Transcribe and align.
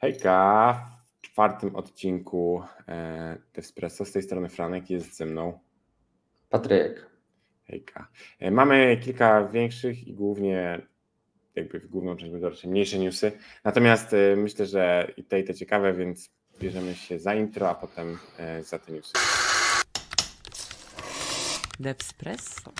Hejka, 0.00 0.90
w 1.16 1.20
czwartym 1.20 1.76
odcinku 1.76 2.62
e, 2.88 3.38
Espresso 3.54 4.04
z 4.04 4.12
tej 4.12 4.22
strony 4.22 4.48
Franek 4.48 4.90
jest 4.90 5.16
ze 5.16 5.26
mną. 5.26 5.58
Patryk. 6.50 7.10
Hejka. 7.66 8.08
E, 8.40 8.50
mamy 8.50 8.96
kilka 8.96 9.48
większych 9.48 10.08
i 10.08 10.14
głównie 10.14 10.80
jakby 11.54 11.80
w 11.80 11.86
główną 11.86 12.16
część 12.16 12.32
będą 12.32 12.48
raczej 12.48 12.70
mniejsze 12.70 12.98
newsy. 12.98 13.32
Natomiast 13.64 14.14
e, 14.14 14.36
myślę, 14.36 14.66
że 14.66 15.12
i 15.16 15.24
te 15.24 15.40
i 15.40 15.44
te 15.44 15.54
ciekawe, 15.54 15.92
więc 15.92 16.30
bierzemy 16.60 16.94
się 16.94 17.18
za 17.18 17.34
intro, 17.34 17.70
a 17.70 17.74
potem 17.74 18.18
za 18.60 18.78
te 18.78 18.92
newsy. 18.92 19.12
Devspresso. 21.80 22.72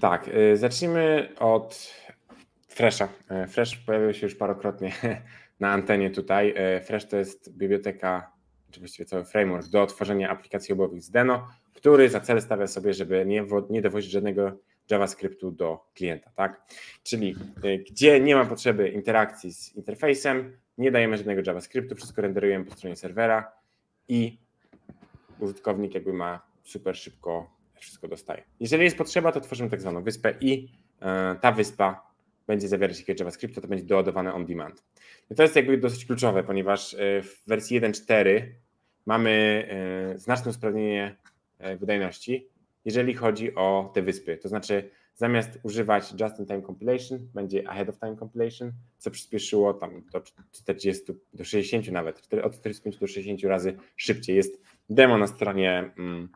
Tak, 0.00 0.30
zacznijmy 0.54 1.34
od 1.38 1.99
Fresha. 2.70 3.08
E, 3.30 3.46
Fresh 3.46 3.76
pojawił 3.76 4.14
się 4.14 4.26
już 4.26 4.34
parokrotnie 4.34 4.92
na 5.60 5.72
antenie 5.72 6.10
tutaj. 6.10 6.54
E, 6.56 6.80
Fresh 6.80 7.06
to 7.06 7.16
jest 7.16 7.56
biblioteka, 7.56 8.32
czy 8.70 8.80
właściwie 8.80 9.06
cały 9.06 9.24
framework 9.24 9.68
do 9.68 9.86
tworzenia 9.86 10.30
aplikacji 10.30 10.72
obowych 10.72 11.02
z 11.02 11.10
Deno, 11.10 11.48
który 11.74 12.08
za 12.08 12.20
cel 12.20 12.42
stawia 12.42 12.66
sobie, 12.66 12.94
żeby 12.94 13.26
nie, 13.26 13.44
nie 13.70 13.82
dowozić 13.82 14.10
żadnego 14.10 14.52
JavaScriptu 14.90 15.50
do 15.50 15.86
klienta, 15.94 16.30
tak? 16.34 16.62
Czyli 17.02 17.36
e, 17.62 17.78
gdzie 17.78 18.20
nie 18.20 18.34
ma 18.34 18.44
potrzeby 18.44 18.88
interakcji 18.88 19.52
z 19.52 19.76
interfejsem, 19.76 20.56
nie 20.78 20.90
dajemy 20.90 21.16
żadnego 21.16 21.42
JavaScriptu, 21.46 21.94
wszystko 21.94 22.22
renderujemy 22.22 22.64
po 22.64 22.74
stronie 22.74 22.96
serwera 22.96 23.52
i 24.08 24.38
użytkownik 25.38 25.94
jakby 25.94 26.12
ma 26.12 26.42
super 26.62 26.96
szybko 26.96 27.60
wszystko 27.80 28.08
dostaje. 28.08 28.42
Jeżeli 28.60 28.84
jest 28.84 28.98
potrzeba, 28.98 29.32
to 29.32 29.40
tworzymy 29.40 29.70
tak 29.70 29.80
zwaną 29.80 30.02
wyspę 30.02 30.34
i 30.40 30.68
ta 31.40 31.52
wyspa 31.52 32.09
będzie 32.50 32.68
zawierać 32.68 32.98
jakiegoś 32.98 33.20
JavaScriptu, 33.20 33.60
to 33.60 33.68
będzie 33.68 33.84
doładowane 33.84 34.34
on 34.34 34.46
demand. 34.46 34.84
I 35.30 35.34
to 35.34 35.42
jest 35.42 35.56
jakby 35.56 35.78
dosyć 35.78 36.06
kluczowe, 36.06 36.42
ponieważ 36.42 36.94
e, 36.94 37.22
w 37.22 37.42
wersji 37.46 37.80
1.4 37.80 38.42
mamy 39.06 39.66
e, 40.14 40.18
znaczne 40.18 40.50
usprawnienie 40.50 41.16
e, 41.58 41.76
wydajności, 41.76 42.48
jeżeli 42.84 43.14
chodzi 43.14 43.54
o 43.54 43.90
te 43.94 44.02
wyspy. 44.02 44.36
To 44.36 44.48
znaczy 44.48 44.90
zamiast 45.14 45.58
używać 45.62 46.12
just-in-time 46.20 46.62
compilation, 46.62 47.28
będzie 47.34 47.68
ahead-of-time 47.68 48.16
compilation, 48.16 48.72
co 48.98 49.10
przyspieszyło 49.10 49.74
tam 49.74 50.02
do 50.12 50.22
40, 50.52 51.04
do 51.34 51.44
60 51.44 51.88
nawet, 51.90 52.28
od 52.44 52.54
45 52.60 52.96
do 52.96 53.06
60 53.06 53.44
razy 53.44 53.76
szybciej. 53.96 54.36
Jest 54.36 54.62
demo 54.88 55.18
na 55.18 55.26
stronie 55.26 55.92
mm, 55.98 56.28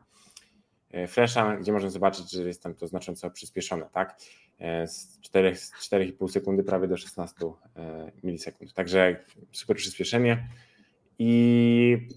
Flasha, 1.07 1.57
gdzie 1.57 1.71
można 1.71 1.89
zobaczyć, 1.89 2.31
że 2.31 2.47
jest 2.47 2.63
tam 2.63 2.75
to 2.75 2.87
znacząco 2.87 3.31
przyspieszone, 3.31 3.89
tak? 3.93 4.17
E, 4.59 4.87
Z 4.87 5.19
4, 5.21 5.55
z 5.55 5.71
4,5 5.71 6.29
sekundy 6.29 6.63
prawie 6.63 6.87
do 6.87 6.97
16 6.97 7.45
e, 7.75 8.11
milisekund. 8.23 8.73
Także 8.73 9.25
super 9.51 9.77
przyspieszenie 9.77 10.49
i 11.19 12.07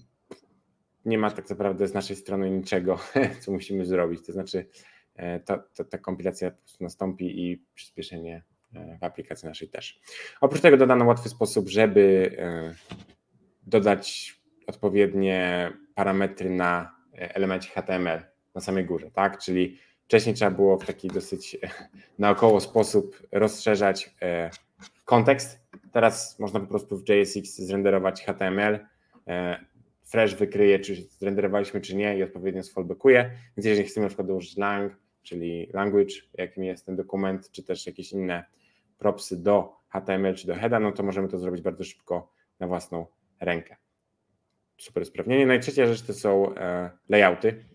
nie 1.05 1.17
ma 1.17 1.31
tak 1.31 1.49
naprawdę 1.49 1.87
z 1.87 1.93
naszej 1.93 2.15
strony 2.15 2.51
niczego, 2.51 2.99
co 3.41 3.51
musimy 3.51 3.85
zrobić. 3.85 4.25
To 4.25 4.31
znaczy, 4.31 4.65
e, 5.15 5.39
to, 5.39 5.63
to, 5.75 5.83
ta 5.83 5.97
kompilacja 5.97 6.51
po 6.51 6.57
prostu 6.57 6.83
nastąpi 6.83 7.45
i 7.45 7.65
przyspieszenie 7.73 8.43
w 8.99 9.03
aplikacji 9.03 9.47
naszej 9.47 9.69
też. 9.69 9.99
Oprócz 10.41 10.61
tego 10.61 10.77
dodano 10.77 11.05
łatwy 11.05 11.29
sposób, 11.29 11.69
żeby 11.69 12.31
dodać 13.63 14.35
odpowiednie 14.67 15.71
parametry 15.95 16.49
na 16.49 16.95
elemencie 17.13 17.69
HTML 17.69 18.21
na 18.55 18.61
samej 18.61 18.85
górze, 18.85 19.11
tak? 19.11 19.37
Czyli 19.37 19.79
wcześniej 20.09 20.35
trzeba 20.35 20.51
było 20.51 20.77
w 20.77 20.85
taki 20.85 21.07
dosyć 21.07 21.55
e, 21.55 21.69
naokoło 22.19 22.59
sposób 22.59 23.27
rozszerzać 23.31 24.15
e, 24.21 24.49
kontekst. 25.05 25.59
Teraz 25.91 26.39
można 26.39 26.59
po 26.59 26.67
prostu 26.67 26.97
w 26.97 27.09
JSX 27.09 27.57
zrenderować 27.57 28.23
HTML. 28.23 28.79
e, 29.27 29.65
Fresh 30.03 30.35
wykryje, 30.35 30.79
czy 30.79 30.95
zrenderowaliśmy, 30.95 31.81
czy 31.81 31.95
nie 31.95 32.17
i 32.17 32.23
odpowiednio 32.23 32.63
sfallbackuje. 32.63 33.31
Więc 33.57 33.65
jeżeli 33.65 33.87
chcemy 33.87 34.03
na 34.03 34.07
przykład 34.07 34.27
dołożyć 34.27 34.57
lang, 34.57 34.93
czyli 35.23 35.69
language, 35.73 36.15
jakim 36.33 36.63
jest 36.63 36.85
ten 36.85 36.95
dokument, 36.95 37.51
czy 37.51 37.63
też 37.63 37.87
jakieś 37.87 38.11
inne 38.11 38.45
propsy 38.97 39.43
do 39.43 39.75
HTML 39.89 40.35
czy 40.35 40.47
do 40.47 40.55
heada, 40.55 40.79
no 40.79 40.91
to 40.91 41.03
możemy 41.03 41.27
to 41.27 41.37
zrobić 41.37 41.61
bardzo 41.61 41.83
szybko 41.83 42.31
na 42.59 42.67
własną 42.67 43.05
rękę. 43.39 43.75
Super 44.77 45.03
usprawnienie. 45.03 45.45
No 45.45 45.53
i 45.53 45.59
trzecia 45.59 45.85
rzecz 45.85 46.01
to 46.01 46.13
są 46.13 46.53
layouty. 47.09 47.65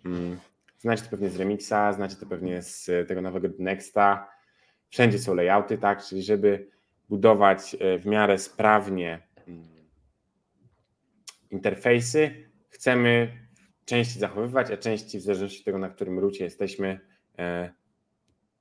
Znacie 0.84 1.02
to 1.02 1.10
pewnie 1.10 1.30
z 1.30 1.36
Remixa, 1.36 1.92
znacie 1.92 2.16
to 2.16 2.26
pewnie 2.26 2.62
z 2.62 3.08
tego 3.08 3.22
nowego 3.22 3.48
Nexta. 3.58 4.28
Wszędzie 4.88 5.18
są 5.18 5.34
layouty, 5.34 5.78
tak? 5.78 6.04
Czyli 6.04 6.22
żeby 6.22 6.68
budować 7.08 7.76
e, 7.80 7.98
w 7.98 8.06
miarę 8.06 8.38
sprawnie 8.38 9.22
mm, 9.48 9.64
interfejsy, 11.50 12.50
chcemy 12.68 13.38
części 13.84 14.18
zachowywać, 14.18 14.70
a 14.70 14.76
części 14.76 15.18
w 15.18 15.22
zależności 15.22 15.58
od 15.58 15.64
tego, 15.64 15.78
na 15.78 15.88
którym 15.88 16.18
rucie 16.18 16.44
jesteśmy, 16.44 17.00
e, 17.38 17.72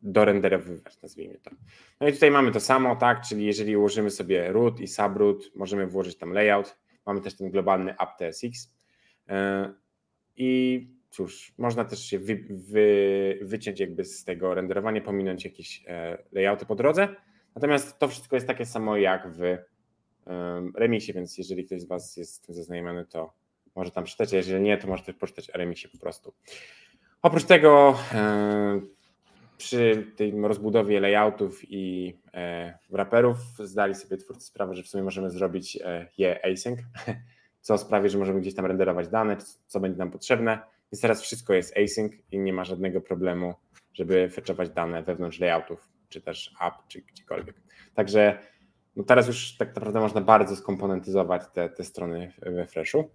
dorenderowywać, 0.02 1.02
nazwijmy 1.02 1.40
to. 1.40 1.52
No 2.02 2.08
i 2.08 2.14
tutaj 2.14 2.32
mamy 2.32 2.52
to 2.52 2.60
samo, 2.60 2.96
tak? 2.96 3.22
Czyli 3.28 3.46
jeżeli 3.46 3.78
ułożymy 3.78 4.10
sobie 4.10 4.52
root 4.52 4.80
i 4.80 4.88
subroot, 4.88 5.56
możemy 5.56 5.88
włożyć 5.88 6.18
tam 6.18 6.34
layout. 6.34 6.78
Mamy 7.06 7.22
też 7.22 7.38
ten 7.38 7.52
globalny 7.52 7.96
app.tsx. 7.98 8.76
E, 9.30 9.74
I 10.36 10.88
cóż, 11.14 11.54
można 11.58 11.86
też 11.86 12.06
się 12.06 12.20
wy, 12.20 12.46
wy, 12.50 13.40
wyciąć 13.42 13.80
jakby 13.80 14.06
z 14.06 14.24
tego 14.24 14.54
renderowania, 14.54 15.02
pominąć 15.02 15.46
jakieś 15.46 15.84
e, 15.88 16.18
layouty 16.32 16.66
po 16.66 16.76
drodze. 16.76 17.08
Natomiast 17.56 18.00
to 18.00 18.08
wszystko 18.08 18.36
jest 18.36 18.48
takie 18.48 18.66
samo 18.66 18.98
jak 18.98 19.32
w 19.32 19.42
em, 19.42 20.74
Remixie, 20.78 21.14
więc 21.14 21.38
jeżeli 21.38 21.66
ktoś 21.66 21.82
z 21.82 21.88
Was 21.88 22.18
jest 22.18 22.34
z 22.34 22.42
tym 22.42 22.56
zaznajomiony, 22.56 23.06
to 23.06 23.34
może 23.76 23.92
tam 23.92 24.04
przeczytać, 24.04 24.34
a 24.34 24.38
jeżeli 24.38 24.62
nie, 24.62 24.78
to 24.78 24.88
może 24.88 25.04
też 25.04 25.16
poczytać 25.16 25.50
o 25.50 25.58
Remixie 25.58 25.90
po 25.90 25.98
prostu. 25.98 26.34
Oprócz 27.22 27.44
tego 27.44 27.96
e, 28.14 28.82
przy 29.58 30.12
tej 30.16 30.42
rozbudowie 30.42 31.00
layoutów 31.00 31.62
i 31.64 32.14
e, 32.34 32.78
wraperów 32.90 33.38
zdali 33.60 33.96
sobie 33.96 34.18
twórcy 34.18 34.46
sprawę, 34.46 34.76
że 34.76 34.84
w 34.84 34.88
sumie 34.88 35.04
możemy 35.04 35.30
zrobić 35.30 35.80
je 36.18 36.46
async, 36.46 36.80
co 37.62 37.78
sprawi, 37.78 38.10
że 38.10 38.18
możemy 38.18 38.42
gdzieś 38.42 38.56
tam 38.56 38.66
renderować 38.66 39.08
dane, 39.08 39.38
co 39.68 39.80
będzie 39.80 39.98
nam 39.98 40.12
potrzebne. 40.12 40.73
Więc 40.94 41.02
teraz 41.02 41.22
wszystko 41.22 41.54
jest 41.54 41.78
async 41.78 42.14
i 42.32 42.40
nie 42.40 42.54
ma 42.54 42.64
żadnego 42.64 43.02
problemu, 43.02 43.54
żeby 43.94 44.30
fetchować 44.30 44.70
dane 44.70 45.04
wewnątrz 45.04 45.40
layoutów, 45.40 45.90
czy 46.10 46.22
też 46.22 46.56
app, 46.62 46.74
czy 46.88 47.02
gdziekolwiek. 47.02 47.56
Także 47.94 48.40
no 48.96 49.04
teraz 49.04 49.28
już 49.28 49.58
tak 49.58 49.76
naprawdę 49.76 50.00
można 50.00 50.22
bardzo 50.22 50.56
skomponentyzować 50.56 51.42
te, 51.54 51.70
te 51.70 51.84
strony 51.84 52.34
we 52.42 52.68
Freshu. 52.68 53.10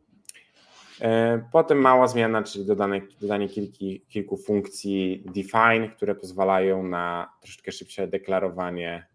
E, 1.01 1.49
Potem 1.53 1.79
mała 1.79 2.09
zmiana, 2.09 2.43
czyli 2.43 2.67
dodane, 2.67 3.01
dodanie 3.21 3.49
kilki, 3.49 4.07
kilku 4.09 4.37
funkcji 4.37 5.25
define, 5.35 5.89
które 5.89 6.15
pozwalają 6.15 6.83
na 6.83 7.33
troszeczkę 7.41 7.73
szybsze 7.73 8.09
deklarowanie 8.09 9.07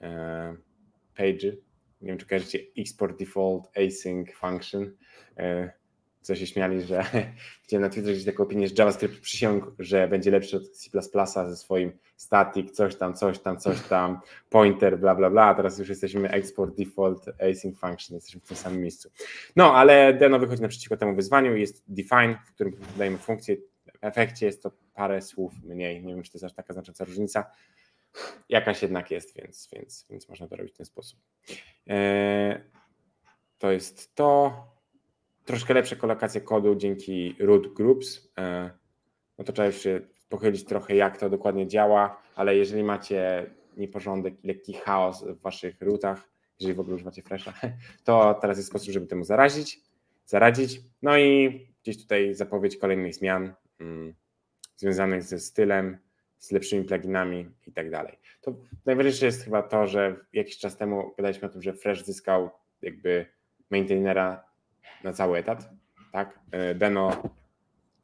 e, 0.00 0.56
page. 1.16 1.52
Nie 2.00 2.08
wiem, 2.08 2.18
czy 2.18 2.26
kojarzycie 2.26 2.58
export 2.78 3.18
default 3.18 3.78
async 3.78 4.32
function. 4.32 4.96
E, 5.36 5.81
Co 6.22 6.34
się 6.34 6.46
śmiali, 6.46 6.82
że 6.82 7.04
widziałem 7.62 7.82
na 7.82 7.88
Twitterze 7.88 8.12
gdzieś 8.12 8.24
taką 8.24 8.42
opinię, 8.42 8.68
że 8.68 8.74
JavaScript 8.78 9.20
przysiągł, 9.20 9.66
że 9.78 10.08
będzie 10.08 10.30
lepszy 10.30 10.56
od 10.56 10.70
C++ 10.70 10.90
ze 11.48 11.56
swoim 11.56 11.92
static, 12.16 12.70
coś 12.70 12.96
tam, 12.96 13.14
coś 13.14 13.38
tam, 13.38 13.58
coś 13.58 13.80
tam, 13.80 14.20
pointer, 14.50 14.98
bla, 14.98 15.14
bla, 15.14 15.30
bla. 15.30 15.44
A 15.44 15.54
teraz 15.54 15.78
już 15.78 15.88
jesteśmy 15.88 16.30
export 16.30 16.76
default 16.76 17.28
async 17.28 17.78
function, 17.78 18.14
jesteśmy 18.14 18.40
w 18.40 18.44
tym 18.44 18.56
samym 18.56 18.80
miejscu. 18.80 19.10
No, 19.56 19.74
ale 19.74 20.14
Deno 20.14 20.38
wychodzi 20.38 20.62
naprzeciwko 20.62 20.96
temu 20.96 21.14
wyzwaniu. 21.14 21.56
Jest 21.56 21.84
define, 21.88 22.38
w 22.46 22.54
którym 22.54 22.76
dodajemy 22.92 23.18
funkcję. 23.18 23.56
W 23.56 24.04
efekcie 24.04 24.46
jest 24.46 24.62
to 24.62 24.72
parę 24.94 25.22
słów 25.22 25.52
mniej. 25.64 26.04
Nie 26.04 26.14
wiem, 26.14 26.22
czy 26.22 26.32
to 26.32 26.38
jest 26.38 26.44
aż 26.44 26.54
taka 26.54 26.72
znacząca 26.72 27.04
różnica. 27.04 27.50
Jakaś 28.48 28.82
jednak 28.82 29.10
jest, 29.10 29.36
więc, 29.36 29.68
więc, 29.72 30.06
więc 30.10 30.28
można 30.28 30.48
to 30.48 30.56
robić 30.56 30.74
w 30.74 30.76
ten 30.76 30.86
sposób. 30.86 31.20
Eee, 31.86 32.60
to 33.58 33.72
jest 33.72 34.14
to. 34.14 34.71
Troszkę 35.52 35.74
lepsza 35.74 35.96
kolokacja 35.96 36.40
kodu 36.40 36.74
dzięki 36.74 37.36
root 37.38 37.74
groups. 37.74 38.32
No 39.38 39.44
to 39.44 39.52
trzeba 39.52 39.66
już 39.66 39.76
się 39.76 40.00
pochylić 40.28 40.64
trochę, 40.64 40.96
jak 40.96 41.18
to 41.18 41.30
dokładnie 41.30 41.66
działa, 41.66 42.22
ale 42.36 42.56
jeżeli 42.56 42.84
macie 42.84 43.50
nieporządek, 43.76 44.34
lekki 44.44 44.72
chaos 44.72 45.24
w 45.24 45.40
waszych 45.40 45.80
rootach, 45.80 46.28
jeżeli 46.60 46.74
w 46.74 46.80
ogóle 46.80 46.94
używacie 46.94 47.22
Fresha, 47.22 47.52
to 48.04 48.38
teraz 48.40 48.56
jest 48.56 48.68
sposób, 48.68 48.92
żeby 48.92 49.06
temu 49.06 49.24
zarazić, 49.24 49.80
zaradzić. 50.26 50.80
No 51.02 51.18
i 51.18 51.60
gdzieś 51.82 52.02
tutaj 52.02 52.34
zapowiedź 52.34 52.76
kolejnych 52.76 53.14
zmian 53.14 53.54
mm, 53.80 54.14
związanych 54.76 55.22
ze 55.22 55.38
stylem, 55.38 55.98
z 56.38 56.52
lepszymi 56.52 56.84
pluginami 56.84 57.48
i 57.66 57.72
tak 57.72 57.90
dalej. 57.90 58.18
To 58.40 58.54
najważniejsze 58.86 59.26
jest 59.26 59.44
chyba 59.44 59.62
to, 59.62 59.86
że 59.86 60.16
jakiś 60.32 60.58
czas 60.58 60.76
temu 60.76 61.14
gadaliśmy 61.16 61.48
o 61.48 61.50
tym, 61.50 61.62
że 61.62 61.72
Fresh 61.72 62.04
zyskał 62.04 62.50
jakby 62.82 63.26
maintainera 63.70 64.51
na 65.04 65.12
cały 65.12 65.38
etat, 65.38 65.70
tak? 66.12 66.38
E, 66.50 66.74
Deno 66.74 67.22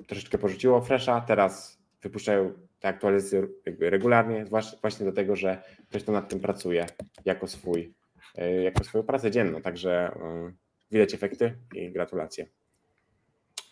troszeczkę 0.07 0.39
porzuciło 0.39 0.81
Fresha, 0.81 1.21
teraz 1.21 1.79
wypuszczają 2.03 2.53
te 2.81 2.89
aktualizacje 2.89 3.49
regularnie, 3.81 4.45
właśnie 4.81 5.05
dlatego, 5.05 5.37
że 5.37 5.63
ktoś 5.89 6.03
to 6.03 6.13
nad 6.13 6.29
tym 6.29 6.41
pracuje 6.41 6.87
jako 7.25 7.47
swój, 7.47 7.95
e, 8.35 8.63
jako 8.63 8.85
swoją 8.85 9.05
pracę 9.05 9.31
dzienną, 9.31 9.63
także 9.63 9.93
e, 9.93 10.53
widać 10.91 11.15
efekty 11.15 11.59
i 11.75 11.93
gratulacje. 11.93 12.47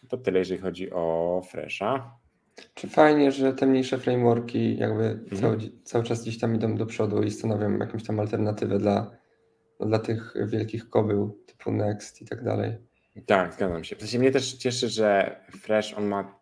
To 0.08 0.16
tyle, 0.16 0.38
jeżeli 0.38 0.60
chodzi 0.60 0.90
o 0.92 1.42
Fresha. 1.50 2.18
Czy 2.74 2.88
fajnie, 2.88 3.32
że 3.32 3.52
te 3.52 3.66
mniejsze 3.66 3.98
frameworki 3.98 4.76
jakby 4.76 5.04
Mhm. 5.04 5.40
cały, 5.40 5.58
cały 5.84 6.04
czas 6.04 6.22
gdzieś 6.22 6.38
tam 6.38 6.54
idą 6.54 6.76
do 6.76 6.86
przodu 6.86 7.22
i 7.22 7.30
stanowią 7.30 7.78
jakąś 7.78 8.04
tam 8.04 8.20
alternatywę 8.20 8.78
dla, 8.78 9.10
dla 9.80 9.98
tych 9.98 10.34
wielkich 10.46 10.90
kobył 10.90 11.42
typu 11.46 11.72
Next 11.72 12.22
i 12.22 12.24
tak 12.24 12.44
dalej. 12.44 12.76
Tak, 13.26 13.52
zgadzam 13.52 13.84
się. 13.84 13.96
W 13.96 13.98
sensie 13.98 14.18
mnie 14.18 14.30
też 14.30 14.52
cieszy, 14.52 14.88
że 14.88 15.40
Fresh 15.50 15.94
on 15.94 16.06
ma 16.06 16.34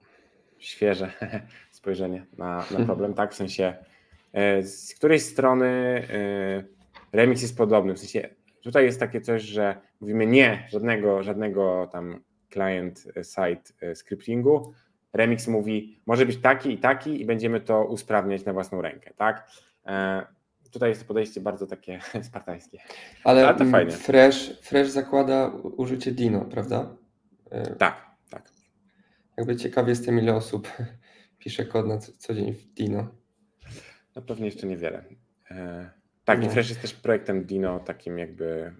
świeże 0.58 1.12
spojrzenie 1.70 2.26
na, 2.38 2.64
na 2.78 2.84
problem, 2.86 3.14
tak? 3.14 3.32
W 3.32 3.36
sensie 3.36 3.74
e, 4.32 4.62
z 4.62 4.94
której 4.94 5.20
strony 5.20 5.66
e, 6.10 6.64
remix 7.12 7.42
jest 7.42 7.56
podobny. 7.56 7.94
W 7.94 7.98
sensie 7.98 8.28
tutaj 8.62 8.84
jest 8.84 9.00
takie 9.00 9.20
coś, 9.20 9.42
że 9.42 9.76
mówimy 10.00 10.26
nie, 10.26 10.68
żadnego, 10.70 11.22
żadnego 11.22 11.88
tam 11.92 12.20
client 12.52 13.04
side 13.22 13.62
e, 13.80 13.94
scriptingu. 13.94 14.72
Remix 15.12 15.48
mówi, 15.48 16.00
może 16.06 16.26
być 16.26 16.36
taki 16.36 16.72
i 16.72 16.78
taki 16.78 17.20
i 17.20 17.24
będziemy 17.24 17.60
to 17.60 17.84
usprawniać 17.84 18.44
na 18.44 18.52
własną 18.52 18.82
rękę, 18.82 19.10
tak? 19.16 19.48
Tutaj 20.74 20.88
jest 20.88 21.08
podejście 21.08 21.40
bardzo 21.40 21.66
takie 21.66 22.00
spartańskie. 22.28 22.78
Ale, 23.24 23.48
Ale 23.48 23.58
to 23.58 23.64
fajnie. 23.64 23.92
Fresh, 23.92 24.60
Fresh 24.62 24.90
zakłada 24.90 25.48
użycie 25.76 26.12
Dino, 26.12 26.40
prawda? 26.44 26.96
E, 27.50 27.76
Tak, 27.76 28.06
tak. 28.30 28.48
Jakby 29.36 29.56
ciekawie 29.56 29.90
jestem, 29.90 30.18
ile 30.18 30.34
osób 30.34 30.68
pisze 31.38 31.64
kod 31.64 31.86
na 31.86 31.98
co, 31.98 32.34
dzień 32.34 32.52
w 32.52 32.64
Dino. 32.64 33.08
No 34.16 34.22
pewnie 34.22 34.46
jeszcze 34.46 34.66
niewiele. 34.66 35.04
E, 35.50 35.90
tak, 36.24 36.40
No. 36.40 36.46
i 36.46 36.50
Fresh 36.50 36.68
jest 36.68 36.80
też 36.82 36.94
projektem 36.94 37.44
Dino, 37.44 37.80
takim 37.80 38.18
jakby. 38.18 38.74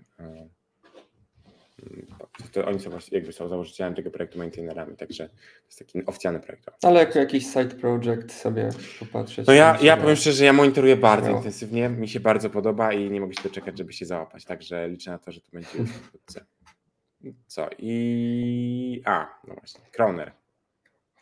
To 2.53 2.67
oni 2.67 2.81
są 2.81 2.91
właśnie, 2.91 3.19
jakby 3.19 3.33
są 3.33 3.49
założycielami 3.49 3.97
tego 3.97 4.11
projektu, 4.11 4.39
maintainerami, 4.39 4.97
także 4.97 5.29
to 5.29 5.67
jest 5.67 5.79
taki 5.79 6.07
oficjalny 6.07 6.41
projekt. 6.41 6.71
Ale 6.83 7.01
jako 7.01 7.19
jakiś 7.19 7.47
side 7.47 7.75
project 7.75 8.33
sobie 8.33 8.69
popatrzeć. 9.01 9.47
No 9.47 9.53
ja, 9.53 9.79
ja 9.83 9.97
powiem 9.97 10.17
szczerze, 10.17 10.37
że 10.37 10.45
ja 10.45 10.53
monitoruję 10.53 10.97
bardzo 10.97 11.31
intensywnie, 11.31 11.89
mi 11.89 12.09
się 12.09 12.21
bardzo 12.21 12.51
podoba 12.51 12.93
i 12.93 13.11
nie 13.11 13.21
mogę 13.21 13.35
się 13.35 13.43
doczekać, 13.43 13.79
żeby 13.79 13.93
się 13.93 14.07
załapać, 14.07 14.45
także 14.45 14.89
liczę 14.89 15.11
na 15.11 15.19
to, 15.19 15.33
że 15.33 15.41
to 15.41 15.49
będzie 15.53 15.79
już 15.79 15.91
wkrótce. 15.91 16.47
Co? 17.47 17.69
I... 17.79 19.03
A, 19.05 19.41
no 19.49 19.55
właśnie, 19.55 19.81
Kroner. 19.93 20.33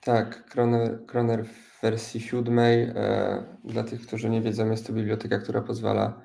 Tak, 0.00 0.44
Kroner, 0.50 1.06
Kroner 1.06 1.44
w 1.44 1.80
wersji 1.82 2.20
siódmej. 2.20 2.82
E, 2.82 3.44
dla 3.64 3.84
tych, 3.84 4.06
którzy 4.06 4.30
nie 4.30 4.40
wiedzą, 4.40 4.70
jest 4.70 4.86
to 4.86 4.92
biblioteka, 4.92 5.38
która 5.38 5.62
pozwala 5.62 6.22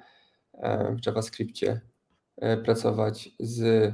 e, 0.54 0.96
w 0.96 1.06
JavaScriptie 1.06 1.82
e, 2.38 2.58
pracować 2.58 3.30
z 3.40 3.94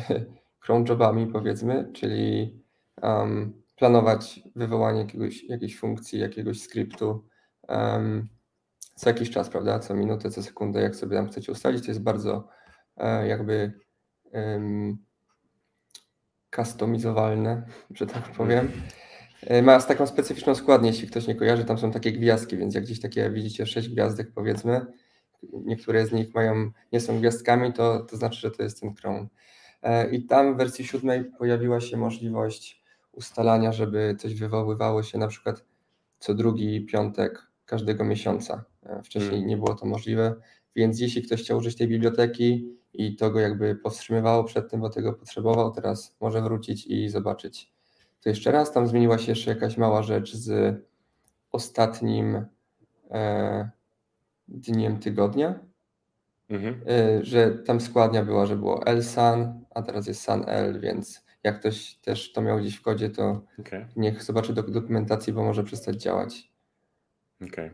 cron 0.60 0.84
jobami, 0.88 1.26
powiedzmy, 1.26 1.90
czyli 1.92 2.54
um, 3.02 3.62
planować 3.76 4.40
wywołanie 4.56 5.00
jakiegoś, 5.00 5.44
jakiejś 5.44 5.78
funkcji, 5.78 6.18
jakiegoś 6.18 6.60
skryptu 6.60 7.24
um, 7.68 8.28
co 8.96 9.10
jakiś 9.10 9.30
czas, 9.30 9.48
prawda? 9.48 9.78
Co 9.78 9.94
minutę, 9.94 10.30
co 10.30 10.42
sekundę, 10.42 10.80
jak 10.80 10.96
sobie 10.96 11.16
tam 11.16 11.28
chcecie 11.28 11.52
ustalić. 11.52 11.84
To 11.84 11.90
jest 11.90 12.02
bardzo 12.02 12.48
e, 12.96 13.28
jakby 13.28 13.72
um, 14.32 14.98
customizowalne, 16.56 17.66
że 17.90 18.06
tak 18.06 18.22
powiem. 18.22 18.72
E, 19.42 19.62
Ma 19.62 19.80
taką 19.80 20.06
specyficzną 20.06 20.54
składnię, 20.54 20.90
jeśli 20.90 21.08
ktoś 21.08 21.26
nie 21.26 21.34
kojarzy, 21.34 21.64
tam 21.64 21.78
są 21.78 21.90
takie 21.90 22.12
gwiazdki, 22.12 22.56
więc 22.56 22.74
jak 22.74 22.84
gdzieś 22.84 23.00
takie 23.00 23.30
widzicie 23.30 23.66
sześć 23.66 23.88
gwiazdek 23.88 24.32
powiedzmy, 24.34 24.86
niektóre 25.52 26.06
z 26.06 26.12
nich 26.12 26.34
mają, 26.34 26.70
nie 26.92 27.00
są 27.00 27.18
gwiazdkami, 27.18 27.72
to, 27.72 28.00
to 28.00 28.16
znaczy, 28.16 28.40
że 28.40 28.50
to 28.50 28.62
jest 28.62 28.80
ten 28.80 28.94
Chrome. 28.94 29.26
E, 29.82 30.10
I 30.10 30.22
tam 30.22 30.54
w 30.54 30.56
wersji 30.56 30.84
siódmej 30.84 31.24
pojawiła 31.24 31.80
się 31.80 31.96
możliwość 31.96 32.82
ustalania, 33.12 33.72
żeby 33.72 34.16
coś 34.18 34.34
wywoływało 34.34 35.02
się 35.02 35.18
na 35.18 35.28
przykład 35.28 35.64
co 36.18 36.34
drugi 36.34 36.86
piątek 36.86 37.46
każdego 37.66 38.04
miesiąca. 38.04 38.64
E, 38.82 39.02
Wcześniej 39.02 39.30
Hmm. 39.30 39.48
nie 39.48 39.56
było 39.56 39.74
to 39.74 39.86
możliwe, 39.86 40.34
więc 40.76 41.00
jeśli 41.00 41.22
ktoś 41.22 41.42
chciał 41.42 41.58
użyć 41.58 41.76
tej 41.76 41.88
biblioteki 41.88 42.76
i 42.92 43.16
to 43.16 43.30
go 43.30 43.40
jakby 43.40 43.76
powstrzymywało 43.76 44.44
przed 44.44 44.70
tym, 44.70 44.80
bo 44.80 44.90
tego 44.90 45.12
potrzebował, 45.12 45.70
teraz 45.72 46.16
może 46.20 46.42
wrócić 46.42 46.86
i 46.86 47.08
zobaczyć 47.08 47.76
to 48.26 48.28
jeszcze 48.30 48.52
raz. 48.52 48.72
Tam 48.72 48.86
zmieniła 48.86 49.18
się 49.18 49.32
jeszcze 49.32 49.50
jakaś 49.50 49.76
mała 49.76 50.02
rzecz 50.02 50.34
z 50.34 50.76
ostatnim 51.52 52.46
e, 53.10 53.70
dniem 54.48 54.98
tygodnia, 54.98 55.58
Mhm. 56.48 56.80
e, 56.88 57.24
że 57.24 57.50
tam 57.50 57.80
składnia 57.80 58.24
była, 58.24 58.46
że 58.46 58.56
było 58.56 58.86
L-Sun, 58.86 59.64
a 59.74 59.82
teraz 59.82 60.06
jest 60.06 60.22
Sun-L, 60.22 60.80
więc 60.80 61.24
jak 61.44 61.60
ktoś 61.60 61.94
też 61.94 62.32
to 62.32 62.42
miał 62.42 62.58
gdzieś 62.58 62.76
w 62.76 62.82
kodzie, 62.82 63.10
to 63.10 63.42
Okej, 63.58 63.86
niech 63.96 64.22
zobaczy 64.22 64.54
dok- 64.54 64.70
dokumentację, 64.70 65.32
bo 65.32 65.44
może 65.44 65.64
przestać 65.64 66.02
działać. 66.02 66.52
okej, 67.42 67.70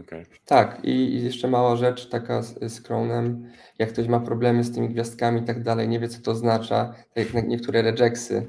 okej. 0.00 0.26
Tak, 0.44 0.80
i 0.84 1.22
jeszcze 1.24 1.48
mała 1.48 1.76
rzecz 1.76 2.08
taka 2.08 2.42
z, 2.42 2.72
z 2.72 2.82
Chrome'em, 2.82 3.42
jak 3.78 3.92
ktoś 3.92 4.08
ma 4.08 4.20
problemy 4.20 4.64
z 4.64 4.74
tymi 4.74 4.88
gwiazdkami 4.88 5.40
i 5.40 5.44
tak 5.44 5.62
dalej, 5.62 5.88
nie 5.88 6.00
wie 6.00 6.08
co 6.08 6.22
to 6.22 6.30
oznacza, 6.30 6.94
tak 7.14 7.34
jak 7.34 7.48
niektóre 7.48 7.82
regeksy, 7.82 8.46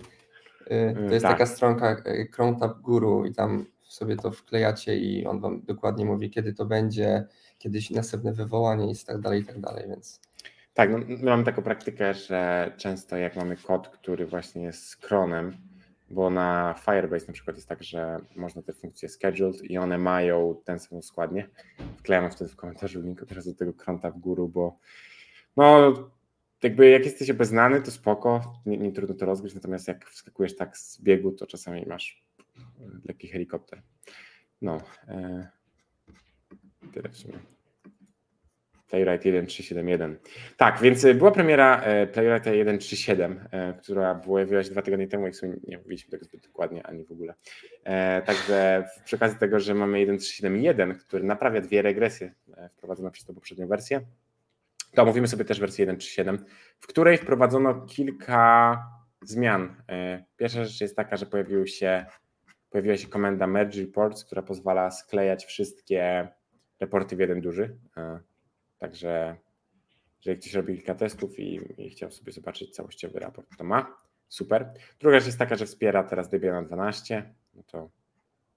y, 0.71 0.95
to 1.07 1.13
jest 1.13 1.25
tak. 1.25 1.31
taka 1.31 1.45
stronka 1.45 1.91
y, 2.07 2.27
Chrome 2.33 2.59
Tab 2.59 2.79
Guru 2.81 3.25
i 3.25 3.33
tam 3.33 3.65
sobie 3.83 4.15
to 4.15 4.31
wklejacie 4.31 4.97
i 4.97 5.25
on 5.25 5.39
wam 5.39 5.61
dokładnie 5.61 6.05
mówi, 6.05 6.29
kiedy 6.29 6.53
to 6.53 6.65
będzie, 6.65 7.27
kiedyś 7.59 7.89
następne 7.89 8.33
wywołanie 8.33 8.91
i 8.91 8.95
tak 9.05 9.21
dalej, 9.21 9.41
i 9.41 9.45
tak 9.45 9.59
dalej, 9.59 9.85
więc 9.89 10.21
Tak, 10.73 10.91
no, 10.91 10.97
my 10.97 11.17
mamy 11.17 11.43
taką 11.43 11.61
praktykę, 11.61 12.13
że 12.13 12.71
często 12.77 13.17
jak 13.17 13.35
mamy 13.35 13.57
kod, 13.57 13.89
który 13.89 14.25
właśnie 14.25 14.63
jest 14.63 14.97
kronem, 14.97 15.57
bo 16.09 16.29
na 16.29 16.75
Firebase 16.85 17.27
na 17.27 17.33
przykład 17.33 17.55
jest 17.55 17.69
tak, 17.69 17.83
że 17.83 18.17
można 18.35 18.61
te 18.61 18.73
funkcje 18.73 19.09
scheduled 19.09 19.63
i 19.63 19.77
one 19.77 19.97
mają 19.97 20.61
tę 20.65 20.79
samą 20.79 21.01
składnię. 21.01 21.49
Wklejamy 21.97 22.31
wtedy 22.31 22.51
w 22.51 22.55
komentarzu 22.55 23.01
link 23.01 23.25
teraz 23.27 23.45
do 23.45 23.53
tego 23.53 23.73
kronta 23.73 24.11
w 24.11 24.19
górę, 24.19 24.47
bo 24.53 24.79
no 25.57 25.93
jakby 26.63 26.89
jak 26.89 27.05
jesteś 27.05 27.29
obeznany, 27.29 27.81
to 27.81 27.91
spoko, 27.91 28.61
nie, 28.65 28.77
nie 28.77 28.91
trudno 28.91 29.15
to 29.15 29.25
rozgryźć, 29.25 29.55
natomiast 29.55 29.87
jak 29.87 30.05
wskakujesz 30.05 30.55
tak 30.55 30.77
z 30.77 31.01
biegu, 31.01 31.31
to 31.31 31.47
czasami 31.47 31.85
masz 31.85 32.23
lekki 33.05 33.27
helikopter. 33.27 33.81
No, 34.61 34.81
e, 35.07 35.47
tyle 36.93 37.09
w 37.09 37.17
sumie. 37.17 37.39
Playwright 38.89 39.25
1.3.7.1. 39.25 40.15
Tak, 40.57 40.79
więc 40.81 41.03
y, 41.03 41.13
była 41.13 41.31
premiera 41.31 41.81
e, 41.81 42.07
Playwrighta 42.07 42.51
1.3.7, 42.51 43.35
e, 43.51 43.73
która 43.73 44.15
pojawiła 44.15 44.63
się 44.63 44.69
dwa 44.71 44.81
tygodnie 44.81 45.07
temu, 45.07 45.25
jak 45.25 45.35
sobie 45.35 45.53
nie 45.67 45.77
mówiliśmy 45.77 46.11
tego 46.11 46.25
zbyt 46.25 46.41
dokładnie, 46.47 46.87
ani 46.87 47.05
w 47.05 47.11
ogóle. 47.11 47.33
E, 47.83 48.21
Także 48.21 48.83
w- 48.97 49.03
przy 49.03 49.15
okazji 49.15 49.39
tego, 49.39 49.59
że 49.59 49.73
mamy 49.73 49.97
1.3.7.1, 49.97 50.95
który 50.95 51.23
naprawia 51.23 51.61
dwie 51.61 51.81
regresje 51.81 52.33
e, 52.57 52.69
wprowadzone 52.69 53.11
przez 53.11 53.25
tą 53.25 53.33
poprzednią 53.35 53.67
wersję, 53.67 54.01
to 54.95 55.01
omówimy 55.03 55.27
sobie 55.27 55.45
też 55.45 55.59
wersję 55.59 55.87
1.3.7, 55.87 56.37
w 56.79 56.87
której 56.87 57.17
wprowadzono 57.17 57.81
kilka 57.85 58.77
zmian. 59.21 59.75
E, 59.89 60.23
Pierwsza 60.37 60.65
rzecz 60.65 60.81
jest 60.81 60.95
taka, 60.95 61.17
że 61.17 61.25
się, 61.65 62.05
pojawiła 62.69 62.97
się 62.97 63.07
komenda 63.07 63.47
Merge 63.47 63.81
Reports, 63.81 64.25
która 64.25 64.41
pozwala 64.41 64.91
sklejać 64.91 65.45
wszystkie 65.45 66.27
reporty 66.79 67.15
w 67.15 67.19
jeden 67.19 67.41
duży. 67.41 67.77
E, 67.97 68.19
Także 68.77 69.35
jeżeli 70.25 70.41
ktoś 70.41 70.53
robi 70.53 70.75
kilka 70.75 70.95
testów 70.95 71.39
i, 71.39 71.59
i 71.77 71.89
chciał 71.89 72.11
sobie 72.11 72.31
zobaczyć 72.31 72.75
całościowy 72.75 73.19
raport, 73.19 73.57
to 73.57 73.63
ma. 73.63 73.97
Super. 74.29 74.73
Druga 74.99 75.19
rzecz 75.19 75.25
jest 75.25 75.39
taka, 75.39 75.55
że 75.55 75.65
wspiera 75.65 76.03
teraz 76.03 76.29
Debiana 76.29 76.63
12, 76.63 77.33
no 77.53 77.63
to 77.63 77.89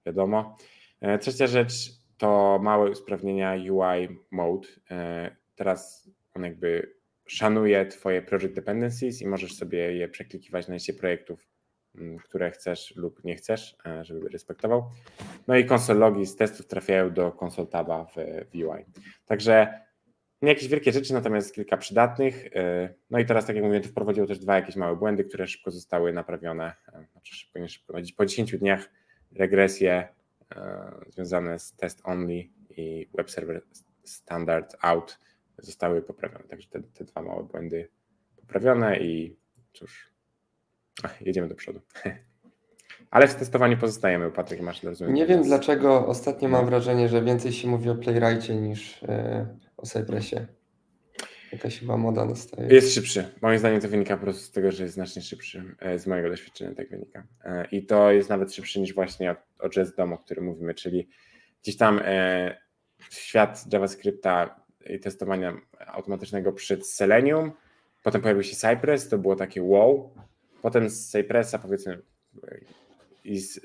wiadomo. 0.05 0.57
E, 1.01 1.19
Trzecia 1.19 1.47
rzecz 1.47 1.73
to 2.17 2.59
małe 2.63 2.89
usprawnienia 2.91 3.53
UI 3.71 4.17
mode. 4.31 4.67
E, 4.91 5.35
Teraz 5.55 6.09
on 6.33 6.43
jakby 6.43 6.93
szanuje 7.25 7.85
Twoje 7.85 8.21
project 8.21 8.55
dependencies 8.55 9.21
i 9.21 9.27
możesz 9.27 9.55
sobie 9.55 9.93
je 9.95 10.07
przeklikiwać 10.07 10.67
na 10.67 10.73
liście 10.73 10.93
projektów, 10.93 11.47
które 12.23 12.51
chcesz 12.51 12.95
lub 12.95 13.23
nie 13.23 13.35
chcesz, 13.35 13.77
e, 13.85 14.05
żeby 14.05 14.29
respektował. 14.29 14.89
No 15.47 15.57
i 15.57 15.71
console 15.71 15.99
logi 15.99 16.25
z 16.25 16.35
testów 16.35 16.67
trafiają 16.67 17.13
do 17.13 17.37
console 17.43 17.67
taba 17.67 18.05
w, 18.05 18.15
w 18.51 18.55
UI. 18.55 18.85
Także 19.25 19.83
nie 20.41 20.49
jakieś 20.49 20.67
wielkie 20.67 20.91
rzeczy, 20.91 21.13
natomiast 21.13 21.55
kilka 21.55 21.77
przydatnych. 21.77 22.43
Yy, 22.43 22.93
No 23.09 23.19
i 23.19 23.25
teraz, 23.25 23.45
tak 23.45 23.55
jak 23.55 23.65
mówiłem, 23.65 23.83
wprowadziło 23.83 24.27
też 24.27 24.39
dwa 24.39 24.55
jakieś 24.55 24.75
małe 24.75 24.95
błędy, 24.95 25.23
które 25.23 25.47
szybko 25.47 25.71
zostały 25.71 26.13
naprawione. 26.13 26.73
Yy, 26.93 27.05
Znaczy 27.11 27.35
szybko, 27.35 27.59
nie 27.59 27.69
szybko. 27.69 27.93
no, 27.93 27.99
Po 28.17 28.25
10 28.25 28.57
dniach 28.57 28.89
regresje 29.31 30.07
związane 31.07 31.59
z 31.59 31.73
test 31.73 32.01
only 32.03 32.43
i 32.69 33.09
web 33.13 33.31
server 33.31 33.61
standard 34.03 34.75
out 34.81 35.19
zostały 35.57 36.01
poprawione. 36.01 36.43
Także 36.43 36.69
te, 36.69 36.83
te 36.83 37.05
dwa 37.05 37.21
małe 37.21 37.43
błędy 37.43 37.89
poprawione 38.35 38.99
i 38.99 39.37
cóż, 39.73 40.12
ach, 41.03 41.21
jedziemy 41.21 41.47
do 41.47 41.55
przodu. 41.55 41.79
Ale 43.11 43.27
w 43.27 43.35
testowaniu 43.35 43.77
pozostajemy, 43.77 44.31
Patryk, 44.31 44.61
masz 44.61 44.83
rozumiem. 44.83 45.13
Nie 45.13 45.25
wiem 45.25 45.43
dlaczego 45.43 46.07
ostatnio 46.07 46.49
mam 46.49 46.65
wrażenie, 46.65 47.09
że 47.09 47.21
więcej 47.21 47.51
się 47.51 47.67
mówi 47.67 47.89
o 47.89 47.95
Playwrightie 47.95 48.55
niż 48.55 49.03
e, 49.03 49.47
o 49.77 49.85
Cypressie. 49.85 50.35
Jakaś 51.51 51.79
chyba 51.79 51.97
moda 51.97 52.25
nastaje. 52.25 52.67
Jest 52.67 52.93
szybszy. 52.93 53.25
Moim 53.41 53.59
zdaniem 53.59 53.81
to 53.81 53.87
wynika 53.87 54.17
po 54.17 54.23
prostu 54.23 54.43
z 54.43 54.51
tego, 54.51 54.71
że 54.71 54.83
jest 54.83 54.95
znacznie 54.95 55.21
szybszy. 55.21 55.75
E, 55.79 55.99
z 55.99 56.07
mojego 56.07 56.29
doświadczenia 56.29 56.75
tak 56.75 56.89
wynika. 56.89 57.23
E, 57.43 57.67
I 57.71 57.85
to 57.85 58.11
jest 58.11 58.29
nawet 58.29 58.53
szybszy 58.53 58.79
niż 58.79 58.93
właśnie 58.93 59.31
o, 59.31 59.35
o 59.59 59.69
Jazz 59.69 59.95
DOM, 59.95 60.13
o 60.13 60.17
którym 60.17 60.45
mówimy, 60.45 60.73
czyli 60.73 61.09
gdzieś 61.63 61.77
tam 61.77 61.99
e, 62.03 62.57
świat 63.09 63.73
JavaScripta 63.73 64.63
i 64.89 64.99
testowania 64.99 65.53
automatycznego 65.87 66.53
przed 66.53 66.87
Selenium, 66.87 67.51
potem 68.03 68.21
pojawił 68.21 68.43
się 68.43 68.55
Cypress, 68.55 69.09
to 69.09 69.17
było 69.17 69.35
takie 69.35 69.63
wow, 69.63 70.13
potem 70.63 70.89
z 70.89 71.09
Cypressa 71.09 71.59
powiedzmy 71.59 72.01
i 73.23 73.39
z, 73.39 73.59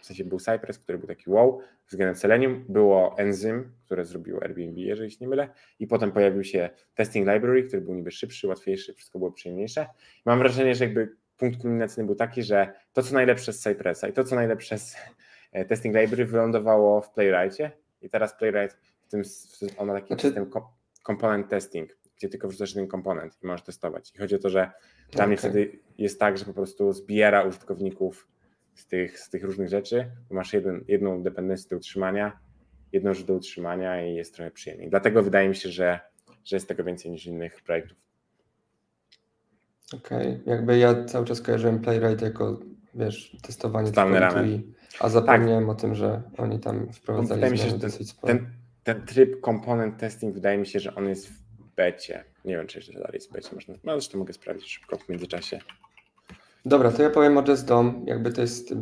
w 0.00 0.06
sensie 0.06 0.24
był 0.24 0.38
Cypress, 0.38 0.78
który 0.78 0.98
był 0.98 1.08
taki 1.08 1.30
wow, 1.30 1.60
względem 1.88 2.16
Selenium, 2.16 2.64
było 2.68 3.18
Enzym, 3.18 3.72
które 3.84 4.04
zrobiło 4.04 4.42
Airbnb, 4.42 4.80
jeżeli 4.80 5.10
się 5.10 5.16
nie 5.20 5.28
mylę, 5.28 5.48
i 5.78 5.86
potem 5.86 6.12
pojawił 6.12 6.44
się 6.44 6.70
Testing 6.94 7.28
Library, 7.28 7.62
który 7.62 7.82
był 7.82 7.94
niby 7.94 8.10
szybszy, 8.10 8.48
łatwiejszy, 8.48 8.94
wszystko 8.94 9.18
było 9.18 9.32
przyjemniejsze. 9.32 9.86
Mam 10.24 10.38
wrażenie, 10.38 10.74
że 10.74 10.84
jakby 10.84 11.16
punkt 11.36 11.60
kulminacyjny 11.60 12.06
był 12.06 12.14
taki, 12.14 12.42
że 12.42 12.72
to, 12.92 13.02
co 13.02 13.14
najlepsze 13.14 13.52
z 13.52 13.60
Cypressa 13.60 14.08
i 14.08 14.12
to, 14.12 14.24
co 14.24 14.34
najlepsze 14.34 14.78
z 14.78 14.96
e, 15.52 15.64
Testing 15.64 15.96
Library 15.96 16.24
wylądowało 16.24 17.00
w 17.00 17.10
Playwrightie 17.10 17.70
i 18.02 18.10
teraz 18.10 18.38
Playwright 18.38 18.78
w 19.00 19.08
tym, 19.08 19.22
on 19.76 19.86
ma 19.86 19.94
taki 19.94 20.06
znaczy... 20.06 20.22
system 20.22 20.50
component 21.06 21.48
testing, 21.48 21.96
gdzie 22.16 22.28
tylko 22.28 22.48
wrzucasz 22.48 22.74
jeden 22.74 22.88
komponent 22.88 23.38
i 23.42 23.46
możesz 23.46 23.62
testować. 23.62 24.12
I 24.14 24.18
chodzi 24.18 24.34
o 24.34 24.38
to, 24.38 24.50
że 24.50 24.70
dla 25.10 25.14
okay. 25.14 25.26
mnie 25.26 25.36
wtedy 25.36 25.78
jest 25.98 26.20
tak, 26.20 26.38
że 26.38 26.44
po 26.44 26.52
prostu 26.52 26.92
zbiera 26.92 27.42
użytkowników 27.42 28.28
z 28.74 28.86
tych, 28.86 29.20
z 29.20 29.30
tych 29.30 29.44
różnych 29.44 29.68
rzeczy, 29.68 30.10
masz 30.30 30.52
jeden, 30.52 30.84
jedną 30.88 31.22
dependencję 31.22 31.70
do 31.70 31.76
utrzymania, 31.76 32.38
jedną 32.92 33.14
rzecz 33.14 33.26
do 33.26 33.34
utrzymania 33.34 34.06
i 34.06 34.14
jest 34.14 34.34
trochę 34.34 34.50
przyjemniej. 34.50 34.90
Dlatego 34.90 35.22
wydaje 35.22 35.48
mi 35.48 35.56
się, 35.56 35.68
że, 35.68 36.00
że 36.44 36.56
jest 36.56 36.68
tego 36.68 36.84
więcej 36.84 37.10
niż 37.10 37.26
innych 37.26 37.62
projektów. 37.62 37.98
Okej, 39.94 40.28
okay. 40.28 40.42
jakby 40.46 40.78
ja 40.78 41.04
cały 41.04 41.26
czas 41.26 41.40
kojarzyłem 41.40 41.78
Playwright 41.78 42.22
jako, 42.22 42.60
wiesz, 42.94 43.36
testowanie 43.42 43.90
i, 44.46 44.72
a 45.00 45.08
zapomniałem 45.08 45.66
tak. 45.66 45.76
o 45.76 45.80
tym, 45.80 45.94
że 45.94 46.22
oni 46.36 46.60
tam 46.60 46.92
wprowadzali 46.92 47.40
wydaje 47.40 47.52
mi 47.52 47.58
się, 47.58 47.70
że 47.70 47.78
ten, 47.78 47.90
ten, 48.22 48.50
ten, 48.82 49.06
tryb 49.06 49.40
component 49.44 49.96
testing 49.98 50.34
wydaje 50.34 50.58
mi 50.58 50.66
się, 50.66 50.80
że 50.80 50.94
on 50.94 51.08
jest 51.08 51.45
becie. 51.76 52.24
Nie 52.44 52.56
wiem, 52.56 52.66
czy 52.66 52.78
jeszcze 52.78 52.92
dalej 52.92 53.10
jest 53.14 53.32
becie. 53.32 53.48
Można, 53.54 53.74
no 53.84 53.92
zresztą 53.92 54.18
mogę 54.18 54.32
sprawdzić 54.32 54.68
szybko 54.68 54.96
w 54.96 55.08
międzyczasie. 55.08 55.58
Dobra, 56.64 56.92
to 56.92 57.02
ja 57.02 57.10
powiem 57.10 57.38
o 57.38 57.44
JustDOM. 57.48 58.04
Jakby 58.06 58.32
to 58.32 58.40
jest, 58.40 58.74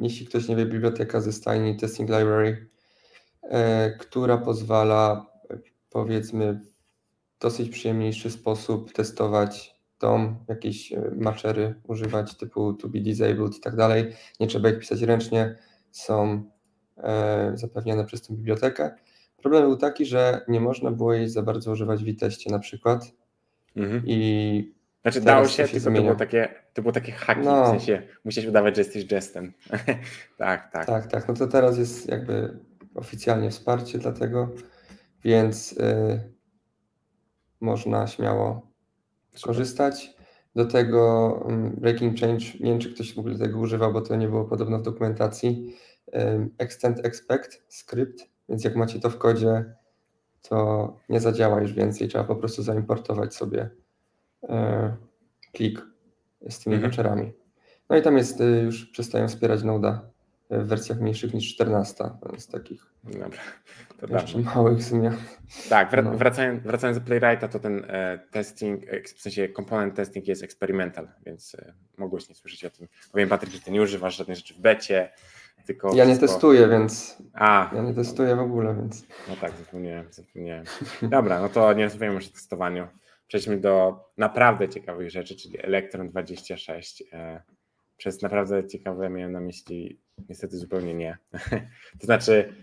jeśli 0.00 0.26
ktoś 0.26 0.48
nie 0.48 0.56
wie, 0.56 0.66
biblioteka 0.66 1.20
ze 1.20 1.32
stajni 1.32 1.76
Testing 1.76 2.10
Library, 2.10 2.68
e, 3.42 3.90
która 3.90 4.38
pozwala 4.38 5.26
powiedzmy 5.90 6.54
w 6.54 6.76
dosyć 7.40 7.68
przyjemniejszy 7.68 8.30
sposób 8.30 8.92
testować 8.92 9.76
DOM, 10.00 10.44
jakieś 10.48 10.92
e, 10.92 11.10
matchery 11.16 11.74
używać 11.88 12.36
typu 12.36 12.74
to 12.74 12.88
be 12.88 13.00
disabled 13.00 13.56
i 13.56 13.60
tak 13.60 13.76
dalej. 13.76 14.12
Nie 14.40 14.46
trzeba 14.46 14.68
ich 14.68 14.78
pisać 14.78 15.02
ręcznie, 15.02 15.56
są 15.90 16.50
e, 16.96 17.52
zapewniane 17.54 18.04
przez 18.04 18.22
tę 18.22 18.34
bibliotekę. 18.34 18.94
Problem 19.46 19.64
był 19.64 19.76
taki, 19.76 20.06
że 20.06 20.40
nie 20.48 20.60
można 20.60 20.90
było 20.90 21.14
jej 21.14 21.28
za 21.28 21.42
bardzo 21.42 21.72
używać 21.72 22.04
w 22.04 22.18
teście 22.18 22.50
na 22.50 22.58
przykład 22.58 23.12
mhm. 23.76 24.02
i 24.06 24.74
znaczy 25.02 25.20
dało 25.20 25.48
się, 25.48 25.66
się 25.66 25.68
tylko 25.68 25.84
to 25.84 26.02
było 26.02 26.14
takie, 26.14 26.54
to 26.74 26.82
było 26.82 26.92
takie 26.92 27.12
haki, 27.12 27.40
no. 27.44 27.64
w 27.64 27.66
sensie 27.66 28.02
musisz 28.24 28.46
udawać, 28.46 28.76
że 28.76 28.80
jesteś 28.80 29.06
gestem. 29.06 29.52
tak, 30.38 30.72
tak. 30.72 30.86
Tak, 30.86 31.06
tak. 31.06 31.28
No 31.28 31.34
to 31.34 31.46
teraz 31.46 31.78
jest 31.78 32.08
jakby 32.08 32.58
oficjalnie 32.94 33.50
wsparcie 33.50 33.98
dla 33.98 34.12
tego, 34.12 34.48
więc 35.24 35.72
y, 35.72 36.20
można 37.60 38.06
śmiało 38.06 38.72
Super. 39.34 39.46
korzystać. 39.46 40.16
Do 40.54 40.64
tego 40.64 41.32
um, 41.44 41.70
Breaking 41.70 42.20
Change, 42.20 42.44
nie 42.60 42.70
wiem 42.70 42.78
czy 42.78 42.94
ktoś 42.94 43.14
w 43.14 43.18
ogóle 43.18 43.38
tego 43.38 43.58
używał, 43.58 43.92
bo 43.92 44.00
to 44.00 44.16
nie 44.16 44.28
było 44.28 44.44
podobno 44.44 44.78
w 44.78 44.82
dokumentacji. 44.82 45.76
Um, 46.12 46.50
extend 46.58 47.06
Expect 47.06 47.64
skrypt, 47.68 48.35
więc 48.48 48.64
jak 48.64 48.76
macie 48.76 49.00
to 49.00 49.10
w 49.10 49.18
kodzie, 49.18 49.74
to 50.48 50.96
nie 51.08 51.20
zadziała 51.20 51.60
już 51.60 51.72
więcej, 51.72 52.08
trzeba 52.08 52.24
po 52.24 52.36
prostu 52.36 52.62
zaimportować 52.62 53.34
sobie 53.34 53.70
E, 54.48 54.96
klik 55.52 55.86
z 56.48 56.58
tymi 56.58 56.76
mhm. 56.76 56.92
voucherami. 56.92 57.32
No 57.90 57.96
i 57.96 58.02
tam 58.02 58.16
jest, 58.16 58.40
e, 58.40 58.44
już 58.44 58.86
przestają 58.86 59.28
wspierać 59.28 59.62
Noda 59.62 60.10
w 60.50 60.66
wersjach 60.66 61.00
mniejszych 61.00 61.34
niż 61.34 61.54
14, 61.54 62.04
z 62.38 62.46
takich 62.46 62.86
Dobra, 63.04 63.28
to 64.00 64.06
jeszcze 64.12 64.38
małych 64.38 64.82
zmian. 64.82 65.16
Tak, 65.68 65.90
wr 65.90 66.04
no. 66.04 66.16
wracając, 66.16 66.62
wracając 66.62 66.98
do 66.98 67.04
Playwrighta, 67.04 67.48
to 67.48 67.58
ten 67.58 67.84
e, 67.88 68.18
testing, 68.30 68.82
w 69.16 69.20
sensie 69.20 69.48
komponent 69.48 69.94
testing 69.94 70.28
jest 70.28 70.42
experimental, 70.42 71.08
więc 71.26 71.54
e, 71.54 71.74
mogłeś 71.96 72.28
nie 72.28 72.34
słyszeć 72.34 72.64
o 72.64 72.70
tym. 72.70 72.88
Powiem 73.12 73.28
Patryk, 73.28 73.52
że 73.52 73.60
ty 73.60 73.70
nie 73.70 73.82
używasz 73.82 74.16
żadnej 74.16 74.36
rzeczy 74.36 74.54
w 74.54 74.60
becie, 74.60 75.12
tylko... 75.66 75.94
Ja 75.94 76.04
nie 76.04 76.18
testuję, 76.18 76.68
więc... 76.68 77.22
A. 77.32 77.70
Ja 77.74 77.82
nie 77.82 77.94
testuję 77.94 78.36
w 78.36 78.40
ogóle, 78.40 78.74
więc... 78.74 79.06
No 79.28 79.36
tak, 79.40 79.52
zapomniałem, 79.52 80.06
zapomniałem. 80.10 80.64
Dobra, 81.02 81.40
no 81.40 81.48
to 81.48 81.72
nie 81.72 81.84
rozmawiamy 81.84 82.14
już 82.14 82.28
o 82.28 82.32
testowaniu 82.32 82.88
przejdźmy 83.28 83.56
do 83.56 84.04
naprawdę 84.16 84.68
ciekawych 84.68 85.10
rzeczy, 85.10 85.36
czyli 85.36 85.64
Electron 85.64 86.08
26. 86.08 87.02
E, 87.12 87.42
przez 87.96 88.22
naprawdę 88.22 88.68
ciekawe 88.68 89.10
miałem 89.10 89.32
na 89.32 89.40
myśli 89.40 90.00
niestety 90.28 90.56
zupełnie 90.56 90.94
nie. 90.94 91.18
to 92.00 92.06
znaczy 92.06 92.54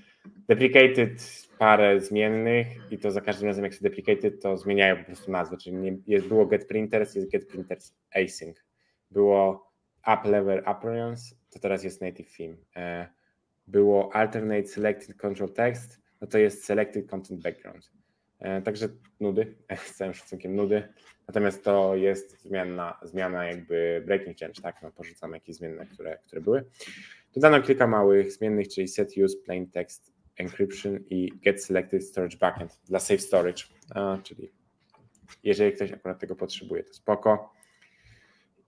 deprecated 0.48 1.44
parę 1.58 2.02
zmiennych 2.02 2.68
i 2.92 2.98
to 2.98 3.12
za 3.12 3.22
każdym 3.22 3.48
razem 3.48 3.64
jak 3.64 3.74
się 3.74 3.80
deprecated 3.82 4.42
to 4.42 4.58
zmieniają 4.58 4.98
po 4.98 5.04
prostu 5.04 5.32
nazwę, 5.32 5.58
czyli 5.58 5.76
nie, 5.76 5.98
jest, 6.08 6.28
było 6.28 6.46
get 6.46 6.68
printers, 6.68 7.16
jest 7.16 7.32
get 7.32 7.48
printers 7.48 7.94
async. 8.16 8.58
Było 9.12 9.72
up 10.08 10.30
level 10.30 10.64
appearance, 10.66 11.36
to 11.54 11.60
teraz 11.60 11.84
jest 11.84 12.02
native 12.02 12.38
theme. 12.38 12.56
E, 12.76 13.08
było 13.68 14.16
alternate 14.16 14.68
selected 14.68 15.18
control 15.18 15.54
text, 15.54 16.02
no 16.22 16.28
to 16.28 16.38
jest 16.38 16.66
selected 16.66 17.10
content 17.10 17.42
background. 17.42 17.92
E, 18.40 18.62
także 18.62 18.90
nudy, 19.20 19.56
z 19.86 19.96
całym 19.96 20.14
szacunkiem 20.14 20.56
nudy. 20.56 20.94
Natomiast 21.28 21.64
to 21.64 21.96
jest 21.96 22.42
zmiana, 22.42 23.00
zmiana 23.04 23.46
jakby 23.46 24.04
breaking 24.06 24.38
change, 24.40 24.62
tak? 24.62 24.82
No, 24.82 24.92
porzucamy 24.92 25.38
jakieś 25.38 25.56
zmienne, 25.56 25.86
które, 25.86 26.18
które 26.18 26.42
były. 26.42 26.66
Dodano 27.34 27.62
kilka 27.62 27.88
małych 27.88 28.32
zmiennych, 28.32 28.68
czyli 28.68 28.88
set 28.88 29.18
use 29.18 29.38
plain 29.46 29.72
text 29.72 30.14
encryption 30.38 31.00
i 31.10 31.30
get 31.44 31.64
selected 31.64 32.04
storage 32.04 32.38
backend 32.38 32.80
dla 32.86 33.00
safe 33.00 33.20
storage, 33.20 33.64
a, 33.96 34.18
czyli 34.24 34.52
jeżeli 35.44 35.76
ktoś 35.76 35.92
akurat 35.92 36.20
tego 36.20 36.36
potrzebuje, 36.36 36.84
to 36.84 36.94
spoko. 36.94 37.54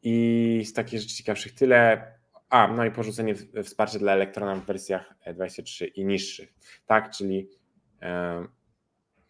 I 0.04 0.64
z 0.66 0.74
takich 0.74 1.00
rzeczy 1.00 1.16
ciekawszych 1.16 1.54
tyle. 1.54 2.12
A, 2.50 2.68
no 2.68 2.86
i 2.86 2.92
porzucenie 2.92 3.36
wsparcia 3.64 4.00
dla 4.00 4.14
elektrona 4.14 4.56
w 4.56 4.66
wersjach 4.66 5.14
23 5.34 5.86
i 5.86 6.06
niższych, 6.06 6.54
tak? 6.86 7.12
Czyli 7.12 7.50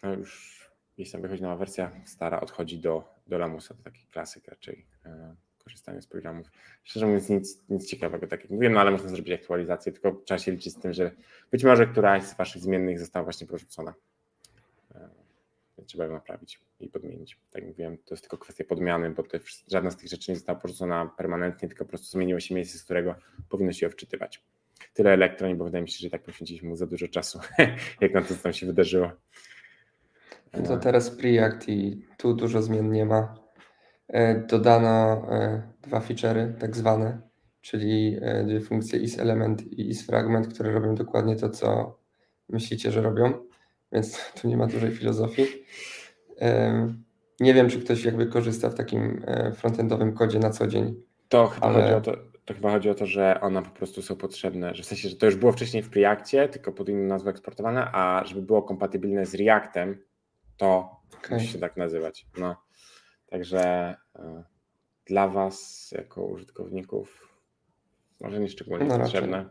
no 0.03 0.13
już 0.13 0.65
jeśli 0.97 1.11
tam 1.11 1.21
wychodzi 1.21 1.43
nowa 1.43 1.55
wersja, 1.55 1.91
stara 2.05 2.39
odchodzi 2.39 2.79
do, 2.79 3.03
do 3.27 3.37
Lamusa, 3.37 3.73
to 3.73 3.83
taki 3.83 4.07
klasyk 4.07 4.47
raczej 4.47 4.85
e, 5.05 5.35
korzystanie 5.63 6.01
z 6.01 6.07
programów. 6.07 6.51
Szczerze 6.83 7.05
mówiąc 7.05 7.29
nic, 7.29 7.69
nic 7.69 7.89
ciekawego, 7.89 8.27
tak 8.27 8.41
jak 8.41 8.49
mówiłem, 8.49 8.73
no 8.73 8.79
ale 8.79 8.91
można 8.91 9.09
zrobić 9.09 9.33
aktualizację, 9.33 9.91
tylko 9.91 10.11
trzeba 10.11 10.37
się 10.37 10.51
liczyć 10.51 10.73
z 10.73 10.79
tym, 10.79 10.93
że 10.93 11.11
być 11.51 11.63
może 11.63 11.87
któraś 11.87 12.23
z 12.23 12.37
waszych 12.37 12.61
zmiennych 12.61 12.99
została 12.99 13.23
właśnie 13.23 13.47
porzucona. 13.47 13.93
Trzeba 15.85 16.05
ją 16.05 16.11
naprawić 16.11 16.59
i 16.79 16.89
podmienić. 16.89 17.37
Tak 17.51 17.61
jak 17.61 17.71
mówiłem, 17.71 17.97
to 17.97 18.13
jest 18.13 18.23
tylko 18.23 18.37
kwestia 18.37 18.63
podmiany, 18.63 19.09
bo 19.09 19.23
te, 19.23 19.39
żadna 19.67 19.91
z 19.91 19.97
tych 19.97 20.09
rzeczy 20.09 20.31
nie 20.31 20.35
została 20.35 20.59
porzucona 20.59 21.11
permanentnie, 21.17 21.67
tylko 21.67 21.85
po 21.85 21.89
prostu 21.89 22.07
zmieniło 22.07 22.39
się 22.39 22.55
miejsce, 22.55 22.77
z 22.77 22.83
którego 22.83 23.15
powinno 23.49 23.73
się 23.73 23.85
ją 23.85 23.91
wczytywać. 23.91 24.43
Tyle 24.93 25.13
elektronik, 25.13 25.57
bo 25.57 25.65
wydaje 25.65 25.81
mi 25.81 25.89
się, 25.89 25.99
że 25.99 26.09
tak 26.09 26.23
poświęciliśmy 26.23 26.69
mu 26.69 26.75
za 26.75 26.87
dużo 26.87 27.07
czasu, 27.07 27.39
jak 28.01 28.13
na 28.13 28.21
to, 28.21 28.27
co 28.27 28.43
tam 28.43 28.53
się 28.53 28.65
wydarzyło. 28.65 29.11
To 30.67 30.77
teraz 30.77 31.09
Preact 31.11 31.69
i 31.69 32.05
tu 32.17 32.33
dużo 32.33 32.61
zmian 32.61 32.91
nie 32.91 33.05
ma. 33.05 33.35
E, 34.07 34.35
dodano 34.35 35.27
e, 35.31 35.61
dwa 35.81 35.99
feature'y, 35.99 36.53
tak 36.59 36.75
zwane, 36.75 37.21
czyli 37.61 38.17
e, 38.21 38.43
dwie 38.43 38.61
funkcje 38.61 38.99
isElement 38.99 39.63
i 39.63 39.89
isFragment, 39.89 40.47
które 40.47 40.71
robią 40.71 40.95
dokładnie 40.95 41.35
to, 41.35 41.49
co 41.49 41.97
myślicie, 42.49 42.91
że 42.91 43.01
robią, 43.01 43.33
więc 43.91 44.19
tu 44.41 44.47
nie 44.47 44.57
ma 44.57 44.67
dużej 44.67 44.91
filozofii. 44.91 45.45
Nie 47.39 47.53
wiem, 47.53 47.69
czy 47.69 47.79
ktoś 47.79 48.05
jakby 48.05 48.25
korzysta 48.25 48.69
w 48.69 48.75
takim 48.75 49.25
frontendowym 49.55 50.13
kodzie 50.13 50.39
na 50.39 50.49
co 50.49 50.67
dzień. 50.67 50.95
To 51.29 51.47
chyba, 51.47 51.67
ale... 51.67 51.81
chodzi 51.81 51.93
o 51.93 52.01
to, 52.01 52.17
to 52.45 52.53
chyba 52.53 52.71
chodzi 52.71 52.89
o 52.89 52.95
to, 52.95 53.05
że 53.05 53.41
one 53.41 53.63
po 53.63 53.69
prostu 53.69 54.01
są 54.01 54.15
potrzebne, 54.15 54.75
że 54.75 54.83
w 54.83 54.85
sensie, 54.85 55.09
że 55.09 55.15
to 55.15 55.25
już 55.25 55.35
było 55.35 55.51
wcześniej 55.51 55.83
w 55.83 55.89
Preactie, 55.89 56.47
tylko 56.47 56.71
pod 56.71 56.89
inną 56.89 57.07
nazwą 57.07 57.29
eksportowane, 57.29 57.91
a 57.91 58.23
żeby 58.25 58.41
było 58.41 58.63
kompatybilne 58.63 59.25
z 59.25 59.35
Reactem, 59.35 59.97
to 60.57 60.99
okay. 61.17 61.37
musi 61.37 61.51
się 61.51 61.59
tak 61.59 61.77
nazywać. 61.77 62.27
No. 62.37 62.55
Także 63.29 63.95
e, 64.15 64.43
dla 65.05 65.27
Was, 65.27 65.91
jako 65.97 66.25
użytkowników, 66.25 67.25
Może 68.21 68.39
nie 68.39 68.49
szczególnie 68.49 68.85
No 68.85 68.99
potrzebne. 68.99 69.45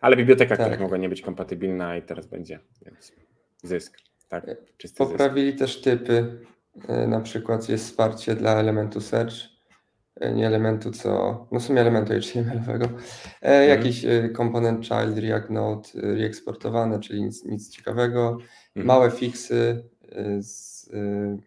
Ale 0.00 0.16
biblioteka, 0.16 0.56
Tak. 0.56 0.66
która 0.66 0.82
mogła 0.82 0.98
nie 0.98 1.08
być 1.08 1.22
kompatybilna 1.22 1.96
i 1.96 2.02
teraz 2.02 2.26
będzie, 2.26 2.60
więc 2.86 3.12
zysk. 3.64 3.98
Tak, 4.28 4.44
czysty 4.76 4.88
zysk. 5.04 5.10
Poprawili 5.10 5.54
też 5.54 5.80
typy. 5.80 6.40
E, 6.88 7.06
Na 7.06 7.20
przykład 7.20 7.68
jest 7.68 7.84
wsparcie 7.86 8.34
dla 8.34 8.54
elementu 8.60 9.00
search. 9.00 9.34
e, 10.20 10.32
Nie 10.34 10.46
elementu, 10.46 10.90
co. 10.90 11.46
No 11.52 11.60
w 11.60 11.62
sumie 11.62 11.80
elementu 11.80 12.12
HTML-owego. 12.12 12.84
E, 12.84 12.90
Mhm. 13.42 13.68
Jakiś 13.68 14.06
komponent 14.34 14.84
child, 14.86 15.18
React 15.18 15.50
Node, 15.50 15.88
reeksportowane, 15.94 17.00
czyli 17.00 17.22
nic, 17.22 17.44
nic 17.44 17.70
ciekawego. 17.70 18.30
Mhm. 18.68 18.86
Małe 18.86 19.10
fixy 19.10 19.84
z 20.40 20.90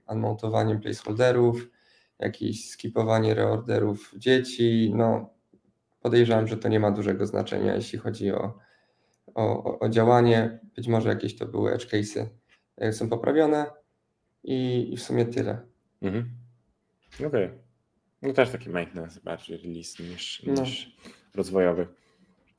unmontowaniem 0.10 0.80
placeholderów, 0.80 1.68
jakieś 2.20 2.70
skipowanie 2.70 3.34
reorderów 3.34 4.14
dzieci. 4.18 4.92
No, 4.96 5.30
podejrzewam, 6.02 6.48
że 6.48 6.58
to 6.58 6.68
nie 6.68 6.80
ma 6.80 6.92
dużego 6.92 7.26
znaczenia, 7.26 7.76
jeśli 7.76 8.00
chodzi 8.00 8.32
o, 8.32 8.58
o, 9.38 9.80
o- 9.80 9.90
działanie. 9.90 10.60
Być 10.76 10.88
może 10.88 11.10
jakieś 11.10 11.38
to 11.38 11.46
były 11.46 11.74
edge 11.74 11.86
case'y 11.88 12.26
e, 12.78 12.94
są 12.94 13.10
poprawione 13.10 13.66
i, 14.44 14.90
i 14.94 14.98
w 14.98 15.04
sumie 15.04 15.26
tyle. 15.26 15.58
Mhm. 16.02 16.30
Okej. 17.28 17.50
No 18.22 18.34
też 18.34 18.50
taki 18.50 18.70
maintenance 18.70 19.20
bardziej 19.24 19.58
release 19.58 20.00
niż, 20.04 20.44
No. 20.48 20.62
niż 20.62 20.96
rozwojowy. 21.36 21.88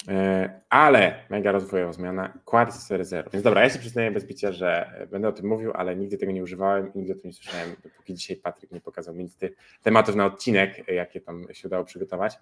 E, 0.08 0.61
Ale 0.70 1.25
mega 1.30 1.52
rozwojowa 1.52 1.92
zmiana, 1.92 2.38
Quartz 2.44 2.88
4.0. 2.90 3.30
Więc 3.32 3.42
dobra, 3.44 3.62
ja 3.62 3.70
się 3.70 3.78
przyznaję 3.78 4.11
bez 4.11 4.25
bicia, 4.26 4.52
że 4.52 4.92
będę 5.11 5.28
o 5.28 5.32
tym 5.32 5.47
mówił, 5.47 5.73
ale 5.75 5.97
nigdy 5.97 6.18
tego 6.18 6.32
nie 6.32 6.42
używałem 6.42 6.94
i 6.94 6.99
nigdy 6.99 7.12
o 7.12 7.16
tym 7.16 7.25
nie 7.25 7.32
słyszałem, 7.32 7.76
dopóki 7.85 8.14
dzisiaj 8.14 8.37
Patryk 8.37 8.70
nie 8.70 8.80
pokazał 8.80 9.14
mi 9.14 9.30
tematów 9.82 10.14
na 10.16 10.26
odcinek, 10.26 10.88
jakie 10.88 11.20
tam 11.20 11.47
się 11.52 11.68
udało 11.68 11.85
przygotować. 11.85 12.38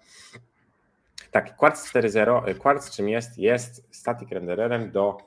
Tak, 1.31 1.55
Quartz 1.55 1.93
4.0. 1.93 2.57
Quartz 2.57 2.91
czym 2.95 3.09
jest? 3.09 3.37
Jest 3.37 3.95
static 3.95 4.31
rendererem 4.31 4.91
do 4.91 5.17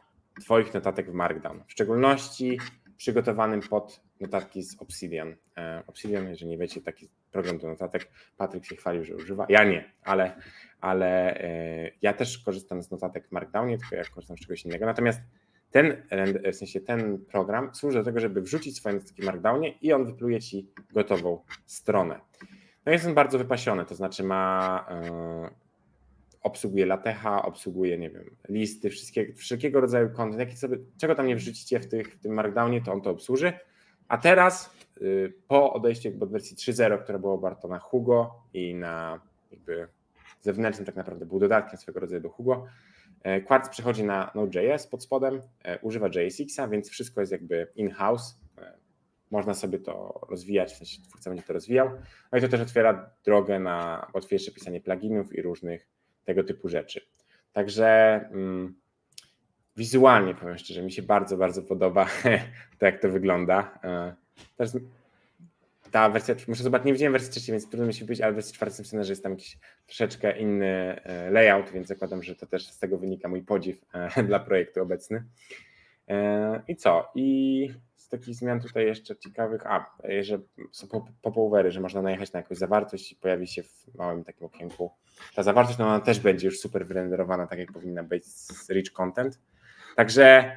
Twoich 0.40 0.74
notatek 0.74 1.10
w 1.10 1.14
Markdown. 1.14 1.62
W 1.66 1.72
szczególności 1.72 2.58
przygotowanym 2.96 3.60
pod 3.60 4.00
notatki 4.20 4.62
z 4.62 4.82
Obsidian. 4.82 5.36
E, 5.56 5.82
Obsidian, 5.86 6.28
jeżeli 6.28 6.50
nie 6.50 6.58
wiecie, 6.58 6.80
taki 6.80 7.08
program 7.32 7.58
do 7.58 7.66
notatek. 7.66 8.10
Patryk 8.36 8.64
się 8.64 8.76
chwalił, 8.76 9.04
że 9.04 9.16
używa. 9.16 9.46
Ja 9.48 9.64
nie, 9.64 9.92
ale, 10.02 10.36
ale 10.80 11.40
e, 11.40 11.90
ja 12.02 12.12
też 12.12 12.38
korzystam 12.38 12.82
z 12.82 12.90
notatek 12.90 13.28
w 13.28 13.32
Markdownie, 13.32 13.78
tylko 13.78 13.96
ja 13.96 14.04
korzystam 14.04 14.36
z 14.36 14.40
czegoś 14.40 14.64
innego. 14.64 14.86
Natomiast 14.86 15.20
ten, 15.70 16.02
w 16.52 16.56
sensie 16.56 16.80
ten 16.80 17.18
program 17.18 17.74
służy 17.74 17.98
do 17.98 18.04
tego, 18.04 18.20
żeby 18.20 18.42
wrzucić 18.42 18.76
swoje 18.76 18.94
notatki 18.94 19.22
w 19.22 19.24
Markdownie 19.24 19.78
i 19.78 19.92
on 19.92 20.06
wypluje 20.06 20.40
ci 20.40 20.70
gotową 20.92 21.44
stronę. 21.66 22.20
No 22.86 22.92
jest 22.92 23.06
on 23.06 23.14
bardzo 23.14 23.38
wypasiony, 23.38 23.84
to 23.84 23.94
znaczy 23.94 24.22
ma 24.24 24.86
e, 24.90 25.50
obsługuje 26.42 26.86
latecha, 26.86 27.42
obsługuje, 27.42 27.98
nie 27.98 28.10
wiem, 28.10 28.36
listy, 28.48 28.90
wszystkie, 28.90 29.34
wszelkiego 29.34 29.80
rodzaju 29.80 30.10
content, 30.10 30.50
czego 30.98 31.14
tam 31.14 31.26
nie 31.26 31.36
wrzucicie 31.36 31.80
w, 31.80 31.86
tych, 31.86 32.14
w 32.14 32.22
tym 32.22 32.32
Markdownie, 32.32 32.82
to 32.82 32.92
on 32.92 33.00
to 33.02 33.10
obsłuży. 33.10 33.52
A 34.08 34.18
teraz 34.18 34.74
y, 35.02 35.32
po 35.48 35.72
odejściu 35.72 36.08
od 36.20 36.30
wersji 36.30 36.56
3.0, 36.56 37.02
która 37.02 37.18
była 37.18 37.32
oparta 37.32 37.68
na 37.68 37.78
Hugo 37.78 38.34
i 38.54 38.74
na 38.74 39.20
jakby 39.50 39.88
zewnętrznym 40.40 40.86
tak 40.86 40.96
naprawdę 40.96 41.26
był 41.26 41.38
dodatkiem 41.38 41.78
swego 41.78 42.00
rodzaju 42.00 42.20
do 42.22 42.28
Hugo, 42.28 42.66
e, 43.22 43.40
Quartz 43.40 43.68
przechodzi 43.68 44.04
na 44.04 44.30
Node.js 44.34 44.86
pod 44.86 45.02
spodem, 45.02 45.40
e, 45.64 45.78
używa 45.78 46.08
JSX-a, 46.08 46.68
więc 46.68 46.90
wszystko 46.90 47.20
jest 47.20 47.32
jakby 47.32 47.72
in-house. 47.76 48.40
e, 48.58 48.78
Można 49.30 49.54
sobie 49.54 49.78
to 49.78 50.20
rozwijać, 50.30 50.72
w 50.72 50.76
sensie 50.76 51.02
twórca 51.02 51.30
będzie 51.30 51.46
to 51.46 51.52
rozwijał. 51.52 51.90
No 52.32 52.38
i 52.38 52.40
to 52.40 52.48
też 52.48 52.60
otwiera 52.60 53.10
drogę 53.24 53.58
na 53.58 54.06
łatwiejsze 54.14 54.52
pisanie 54.52 54.80
pluginów 54.80 55.34
i 55.34 55.42
różnych 55.42 55.88
tego 56.24 56.44
typu 56.44 56.68
rzeczy. 56.68 57.00
Także 57.52 58.20
mm, 58.32 58.74
wizualnie 59.76 60.34
powiem 60.34 60.58
szczerze, 60.58 60.82
mi 60.82 60.92
się 60.92 61.02
bardzo, 61.02 61.36
bardzo 61.36 61.62
podoba 61.62 62.06
to, 62.78 62.86
jak 62.86 63.02
to 63.02 63.08
wygląda. 63.08 63.78
E, 63.84 64.14
ta 65.90 66.08
wersja, 66.08 66.34
muszę 66.48 66.62
zobaczyć, 66.62 66.86
nie 66.86 66.92
widziałem 66.92 67.12
wersji 67.12 67.30
trzeciej, 67.30 67.52
więc 67.52 67.68
trudno 67.68 67.86
mi 67.86 67.94
się 67.94 68.04
powiedzieć, 68.04 68.22
ale 68.22 68.32
w 68.32 68.34
wersji 68.34 68.54
czwartej 68.54 68.78
napisane, 68.78 69.04
że 69.04 69.12
jest 69.12 69.22
tam 69.22 69.32
jakiś 69.32 69.58
troszeczkę 69.86 70.38
inny 70.38 71.00
e, 71.04 71.30
layout, 71.30 71.70
więc 71.70 71.86
zakładam, 71.86 72.22
że 72.22 72.34
to 72.34 72.46
też 72.46 72.66
z 72.66 72.78
tego 72.78 72.98
wynika 72.98 73.28
mój 73.28 73.42
podziw 73.42 73.84
e, 73.92 74.22
dla 74.28 74.40
projektu 74.40 74.82
obecny. 74.82 75.24
E, 76.08 76.62
I 76.68 76.76
co? 76.76 77.10
I 77.14 77.68
z 77.96 78.08
takich 78.08 78.34
zmian 78.34 78.60
tutaj 78.60 78.86
jeszcze 78.86 79.16
ciekawych, 79.16 79.66
a, 79.66 79.96
że 80.20 80.38
są 80.72 80.86
pop- 80.86 81.10
popovery, 81.22 81.70
że 81.70 81.80
można 81.80 82.02
najechać 82.02 82.32
na 82.32 82.40
jakąś 82.40 82.58
zawartość 82.58 83.12
i 83.12 83.16
pojawi 83.16 83.46
się 83.46 83.62
w 83.62 83.94
małym 83.94 84.24
takim 84.24 84.46
okienku. 84.46 84.90
Ta 85.34 85.42
zawartość, 85.42 85.78
no 85.78 85.86
ona 85.86 86.00
też 86.00 86.20
będzie 86.20 86.46
już 86.46 86.60
super 86.60 86.86
wyrenderowana, 86.86 87.46
tak 87.46 87.58
jak 87.58 87.72
powinna 87.72 88.02
być 88.02 88.26
z 88.26 88.70
rich 88.70 88.92
content. 88.92 89.40
Także, 89.96 90.56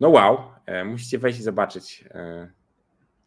no 0.00 0.08
wow, 0.08 0.38
e, 0.66 0.84
musicie 0.84 1.18
wejść 1.18 1.38
i 1.40 1.42
zobaczyć 1.42 2.04
e, 2.10 2.50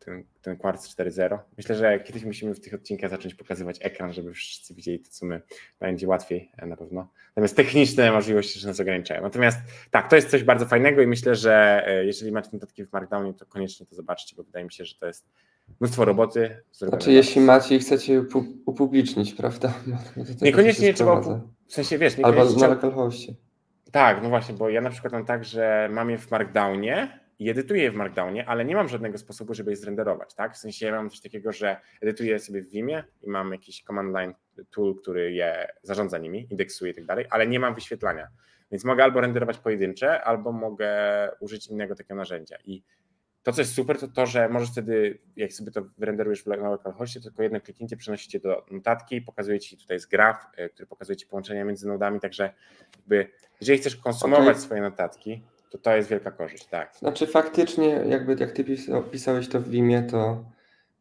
ten, 0.06 0.24
ten 0.42 0.58
Quartz 0.58 0.96
4.0. 0.96 1.40
Myślę, 1.58 1.76
że 1.76 2.00
kiedyś 2.00 2.24
musimy 2.24 2.54
w 2.54 2.60
tych 2.60 2.74
odcinkach 2.74 3.10
zacząć 3.10 3.36
pokazywać 3.36 3.78
ekran, 3.82 4.14
żeby 4.14 4.34
wszyscy 4.34 4.74
widzieli 4.74 5.00
to, 5.00 5.10
co 5.10 5.26
my. 5.26 5.42
Będzie 5.80 6.08
łatwiej 6.08 6.52
e, 6.58 6.66
na 6.66 6.78
pewno. 6.78 7.08
Natomiast 7.30 7.56
techniczne 7.56 8.12
możliwości 8.12 8.60
że 8.60 8.68
nas 8.68 8.80
ograniczają. 8.80 9.22
Natomiast 9.22 9.58
tak, 9.92 10.10
to 10.10 10.16
jest 10.16 10.30
coś 10.30 10.44
bardzo 10.44 10.66
fajnego 10.66 11.02
i 11.02 11.08
myślę, 11.08 11.36
że 11.36 11.84
e, 11.88 12.06
jeżeli 12.06 12.32
macie 12.32 12.50
notatki 12.54 12.86
w 12.86 12.94
Markdownie, 12.94 13.34
to 13.34 13.46
koniecznie 13.46 13.86
to 13.86 13.96
zobaczcie, 13.96 14.36
bo 14.36 14.44
wydaje 14.44 14.66
mi 14.66 14.72
się, 14.72 14.86
że 14.86 14.96
to 14.96 15.08
jest 15.08 15.28
mnóstwo 15.80 16.06
roboty. 16.06 16.64
Znaczy, 16.72 17.12
jeśli 17.12 17.42
macie 17.42 17.76
i 17.76 17.80
chcecie 17.80 18.22
upu- 18.22 18.54
upublicznić, 18.66 19.34
prawda? 19.34 19.74
Niekoniecznie 20.42 20.88
się 20.88 20.94
trzeba. 20.94 21.22
W 21.68 21.74
sensie, 21.74 21.98
wiesz, 21.98 22.14
Albo 22.14 22.30
niekoniecznie 22.30 22.68
na 22.68 22.76
trzeba... 22.76 23.10
Tak, 23.92 24.24
no 24.24 24.30
właśnie, 24.30 24.56
bo 24.56 24.70
ja 24.70 24.82
na 24.82 24.90
przykład 24.90 25.14
mam 25.14 25.26
tak, 25.26 25.46
że 25.46 25.90
mam 25.92 26.10
je 26.10 26.18
w 26.18 26.32
Markdownie 26.32 27.25
i 27.40 27.50
edytuję 27.50 27.84
je 27.84 27.92
w 27.92 27.96
Markdownie, 27.96 28.46
ale 28.46 28.66
nie 28.66 28.76
mam 28.76 28.88
żadnego 28.88 29.18
sposobu, 29.18 29.54
żeby 29.54 29.72
je 29.72 29.78
zrenderować, 29.78 30.34
tak? 30.34 30.54
W 30.54 30.58
sensie 30.58 30.86
ja 30.86 30.92
mam 30.92 31.10
coś 31.10 31.22
takiego, 31.22 31.52
że 31.52 31.78
edytuję 32.02 32.40
sobie 32.40 32.62
w 32.62 32.70
Vimie 32.70 33.04
i 33.22 33.30
mam 33.30 33.52
jakiś 33.52 33.84
command 33.84 34.14
line 34.14 34.34
tool, 34.72 34.96
który 34.96 35.32
je 35.32 35.68
zarządza 35.84 36.18
nimi, 36.18 36.48
indeksuje 36.50 36.92
i 36.92 36.96
tak 36.96 37.06
dalej, 37.06 37.26
ale 37.30 37.48
nie 37.48 37.60
mam 37.60 37.76
wyświetlania. 37.76 38.28
Więc 38.72 38.86
mogę 38.86 39.04
albo 39.04 39.22
renderować 39.22 39.58
pojedyncze, 39.58 40.24
albo 40.24 40.52
mogę 40.52 40.90
użyć 41.40 41.68
innego 41.68 41.96
takiego 41.96 42.16
narzędzia. 42.16 42.58
I 42.66 42.84
to, 43.44 43.52
co 43.52 43.62
jest 43.62 43.74
super, 43.74 44.00
to 44.00 44.08
to, 44.08 44.26
że 44.26 44.50
możesz 44.50 44.72
wtedy, 44.72 45.20
jak 45.36 45.54
sobie 45.54 45.72
to 45.72 45.82
wyrenderujesz 45.98 46.44
w 46.44 46.48
na 46.48 46.70
localhostie, 46.70 47.20
to 47.20 47.24
tylko 47.24 47.44
jedno 47.44 47.62
kliknięcie 47.62 47.98
przenosicie 47.98 48.32
cię 48.32 48.40
do 48.40 48.66
notatki, 48.72 49.22
pokazuje 49.22 49.60
ci 49.60 49.78
tutaj 49.78 49.96
jest 49.96 50.10
graf, 50.10 50.48
y, 50.60 50.70
który 50.70 50.88
pokazuje 50.88 51.16
ci 51.16 51.28
połączenia 51.28 51.66
między 51.66 51.88
nodami, 51.88 52.20
także 52.20 52.54
jakby, 52.98 53.28
jeżeli 53.62 53.80
chcesz 53.80 53.96
konsumować 53.96 54.50
Okej. 54.50 54.62
swoje 54.62 54.82
notatki, 54.82 55.44
to 55.78 55.84
to 55.84 55.96
jest 55.96 56.10
wielka 56.10 56.32
korzyść, 56.32 56.66
tak. 56.66 56.96
Znaczy 56.96 57.28
faktycznie, 57.28 57.88
jakby 57.90 58.36
jak 58.40 58.52
ty 58.52 58.64
pisa- 58.64 59.04
pisałeś 59.12 59.48
to 59.50 59.60
w 59.62 59.70
Vimie, 59.70 60.04
to, 60.04 60.46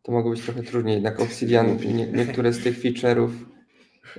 to 0.03 0.13
mogło 0.13 0.31
być 0.31 0.43
trochę 0.45 0.63
trudniej. 0.63 0.95
Jednak 0.95 1.21
Obsidian 1.21 1.77
nie, 1.95 2.07
niektóre 2.07 2.53
z 2.53 2.63
tych 2.65 2.79
feature'ów 2.83 3.31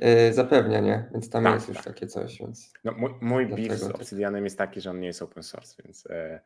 e, 0.02 0.34
zapewnia, 0.34 0.80
nie? 0.80 1.10
Więc 1.14 1.30
tam 1.30 1.44
Tak, 1.44 1.54
jest 1.54 1.68
już 1.68 1.78
tak. 1.78 1.86
takie 1.86 2.08
coś, 2.08 2.40
więc 2.40 2.74
No, 2.84 2.92
mój 2.92 3.12
mój 3.22 3.46
beef 3.46 3.80
z 3.80 3.88
tak. 3.88 3.96
Obsidianem 3.96 4.44
jest 4.44 4.58
taki, 4.58 4.82
że 4.82 4.90
on 4.90 5.00
nie 5.00 5.08
jest 5.08 5.22
open 5.22 5.44
source, 5.44 5.84
więc 5.86 6.06
e, 6.10 6.40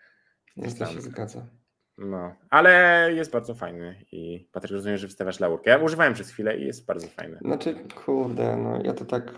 więc 0.58 0.78
to 0.80 0.86
Tam. 0.86 0.94
się 0.94 1.02
zgadza. 1.02 1.46
no, 1.98 2.36
ale 2.50 3.10
jest 3.14 3.32
bardzo 3.32 3.56
fajny 3.56 3.96
i 4.12 4.48
Patryk 4.52 4.72
rozumiem, 4.72 4.98
że 4.98 5.08
wystawiasz 5.08 5.40
laurkę. 5.40 5.70
Ja 5.70 5.78
używałem 5.78 6.14
przez 6.14 6.30
chwilę 6.30 6.58
i 6.58 6.66
jest 6.66 6.86
bardzo 6.86 7.08
fajny. 7.08 7.38
Znaczy, 7.42 7.76
kurde, 8.06 8.58
no 8.58 8.82
ja 8.84 8.94
to 8.94 9.06
tak 9.06 9.34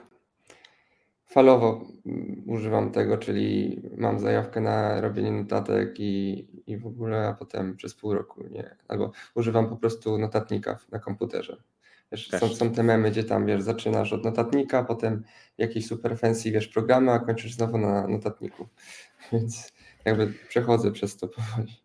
falowo 1.31 1.87
mm, 2.05 2.43
używam 2.47 2.91
tego, 2.91 3.17
czyli 3.17 3.81
mam 3.97 4.19
zajawkę 4.19 4.61
na 4.61 5.01
robienie 5.01 5.31
notatek 5.31 5.99
i, 5.99 6.47
i 6.67 6.77
w 6.77 6.87
ogóle, 6.87 7.27
a 7.27 7.33
potem 7.33 7.75
przez 7.75 7.95
pół 7.95 8.13
roku 8.13 8.43
nie. 8.47 8.75
Albo 8.87 9.11
używam 9.35 9.69
po 9.69 9.77
prostu 9.77 10.17
notatnika 10.17 10.79
na 10.91 10.99
komputerze. 10.99 11.63
Wiesz, 12.11 12.29
są, 12.29 12.47
są 12.47 12.71
te 12.71 12.83
memy, 12.83 13.11
gdzie 13.11 13.23
tam 13.23 13.45
wiesz, 13.45 13.61
zaczynasz 13.61 14.13
od 14.13 14.23
notatnika, 14.23 14.83
potem 14.83 15.23
jakieś 15.57 15.87
super 15.87 16.17
fancy 16.17 16.51
wiesz, 16.51 16.67
programy, 16.67 17.11
a 17.11 17.19
kończysz 17.19 17.53
znowu 17.53 17.77
na 17.77 18.07
notatniku. 18.07 18.67
Więc 19.31 19.73
jakby 20.05 20.33
przechodzę 20.49 20.91
przez 20.91 21.17
to 21.17 21.27
powoli. 21.27 21.81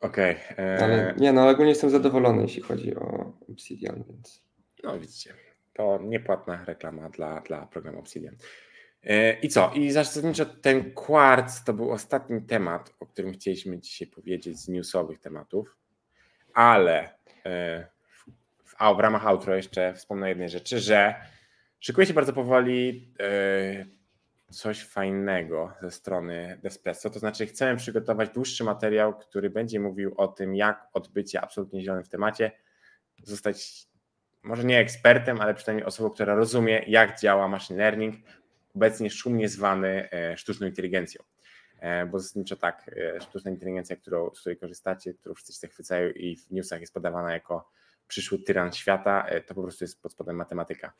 Okej. 0.00 0.36
e, 0.58 0.78
Ale 0.84 1.14
nie, 1.18 1.32
no 1.32 1.48
ogólnie 1.48 1.70
jestem 1.70 1.90
zadowolony, 1.90 2.42
jeśli 2.42 2.62
chodzi 2.62 2.96
o 2.96 3.32
Obsidian, 3.48 4.04
więc. 4.08 4.42
No 4.84 4.98
widzicie, 4.98 5.34
to 5.74 5.98
niepłatna 6.02 6.64
reklama 6.64 7.08
dla, 7.08 7.40
dla 7.40 7.66
programu 7.66 7.98
Obsidian. 7.98 8.36
E, 9.04 9.32
I 9.32 9.48
co? 9.48 9.72
I 9.74 9.90
zasadniczo 9.90 10.46
ten 10.46 10.94
Quartz 10.94 11.64
to 11.64 11.72
był 11.72 11.90
ostatni 11.90 12.42
temat, 12.42 12.94
o 13.00 13.06
którym 13.06 13.32
chcieliśmy 13.32 13.78
dzisiaj 13.78 14.08
powiedzieć 14.08 14.58
z 14.58 14.68
newsowych 14.68 15.18
tematów, 15.18 15.76
ale 16.54 17.18
e, 17.46 17.86
w, 18.64 18.74
a 18.78 18.94
w 18.94 19.00
ramach 19.00 19.26
outro 19.26 19.56
jeszcze 19.56 19.94
wspomnę 19.94 20.28
jednej 20.28 20.48
rzeczy, 20.48 20.80
że 20.80 21.14
szykuje 21.80 22.06
się 22.06 22.14
bardzo 22.14 22.32
powoli 22.32 23.12
e, 23.20 23.86
coś 24.50 24.84
fajnego 24.84 25.72
ze 25.82 25.90
strony 25.90 26.60
Despresso, 26.62 27.10
to 27.10 27.18
znaczy 27.18 27.46
chcemy 27.46 27.76
przygotować 27.76 28.30
dłuższy 28.30 28.64
materiał, 28.64 29.18
który 29.18 29.50
będzie 29.50 29.80
mówił 29.80 30.14
o 30.16 30.28
tym, 30.28 30.54
jak 30.54 30.88
odbycie 30.92 31.40
absolutnie 31.40 31.80
zielonym 31.80 32.04
w 32.04 32.08
temacie 32.08 32.52
zostać 33.22 33.86
może 34.44 34.64
nie 34.64 34.78
ekspertem, 34.78 35.40
ale 35.40 35.54
przynajmniej 35.54 35.86
osobą, 35.86 36.10
która 36.10 36.34
rozumie, 36.34 36.84
jak 36.86 37.20
działa 37.20 37.48
machine 37.48 37.78
learning, 37.78 38.16
obecnie 38.74 39.10
szumnie 39.10 39.48
zwany 39.48 40.10
e, 40.10 40.36
sztuczną 40.36 40.66
inteligencją. 40.66 41.22
E, 41.80 42.06
Bo 42.06 42.20
zasadniczo 42.20 42.56
tak, 42.56 42.90
e, 42.96 43.20
sztuczna 43.20 43.50
inteligencja, 43.50 43.96
którą, 43.96 44.30
z 44.34 44.40
której 44.40 44.56
korzystacie, 44.56 45.14
którą 45.14 45.34
wszyscy 45.34 45.52
się 45.52 45.58
zachwycają 45.58 46.10
i 46.10 46.36
w 46.36 46.50
newsach 46.50 46.80
jest 46.80 46.94
podawana 46.94 47.32
jako 47.32 47.70
przyszły 48.08 48.38
tyran 48.38 48.72
świata, 48.72 49.26
to 49.46 49.54
po 49.54 49.62
prostu 49.62 49.84
jest 49.84 50.02
pod 50.02 50.12
spodem 50.12 50.36
matematyka, 50.36 50.92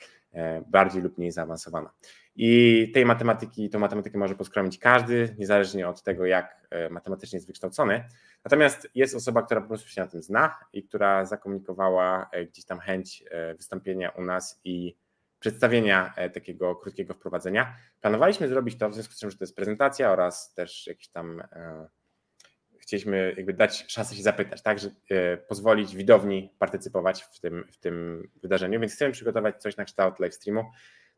bardziej 0.66 1.02
lub 1.02 1.18
mniej 1.18 1.32
zaawansowana. 1.32 1.90
I 2.36 2.90
tej 2.94 3.04
matematyki, 3.04 3.70
tą 3.70 3.78
matematykę 3.78 4.18
może 4.18 4.34
poskromić 4.34 4.78
każdy, 4.78 5.34
niezależnie 5.38 5.88
od 5.88 6.02
tego, 6.02 6.26
jak 6.26 6.68
matematycznie 6.90 7.36
jest 7.36 7.46
wykształcony. 7.46 8.04
Natomiast 8.44 8.88
jest 8.94 9.14
osoba, 9.14 9.42
która 9.42 9.60
po 9.60 9.68
prostu 9.68 9.88
się 9.88 10.00
na 10.00 10.06
tym 10.06 10.22
zna 10.22 10.58
i 10.72 10.82
która 10.82 11.24
zakomunikowała 11.24 12.28
e, 12.32 12.44
gdzieś 12.46 12.64
tam 12.64 12.78
chęć 12.78 13.24
e, 13.30 13.54
wystąpienia 13.54 14.10
u 14.10 14.22
nas 14.22 14.60
i 14.64 14.96
przedstawienia 15.38 16.14
e, 16.16 16.30
takiego 16.30 16.76
krótkiego 16.76 17.14
wprowadzenia. 17.14 17.76
Planowaliśmy 18.00 18.48
zrobić 18.48 18.78
to 18.78 18.90
w 18.90 18.94
związku 18.94 19.14
z 19.14 19.18
tym, 19.18 19.30
że 19.30 19.38
to 19.38 19.44
jest 19.44 19.56
prezentacja 19.56 20.12
oraz 20.12 20.54
też 20.54 20.86
jakiś 20.86 21.08
tam 21.08 21.42
chcieliśmy 22.78 23.34
jakby 23.36 23.52
dać 23.52 23.84
szansę 23.88 24.14
się 24.14 24.22
zapytać, 24.22 24.62
tak, 24.62 24.78
że 24.78 24.90
pozwolić 25.48 25.96
widowni 25.96 26.52
partycypować 26.58 27.22
w 27.22 27.40
tym, 27.40 27.64
w 27.72 27.76
tym 27.76 28.28
wydarzeniu, 28.42 28.80
więc 28.80 28.92
chcemy 28.92 29.12
przygotować 29.12 29.62
coś 29.62 29.76
na 29.76 29.84
kształt 29.84 30.18
live 30.18 30.34
streamu. 30.34 30.64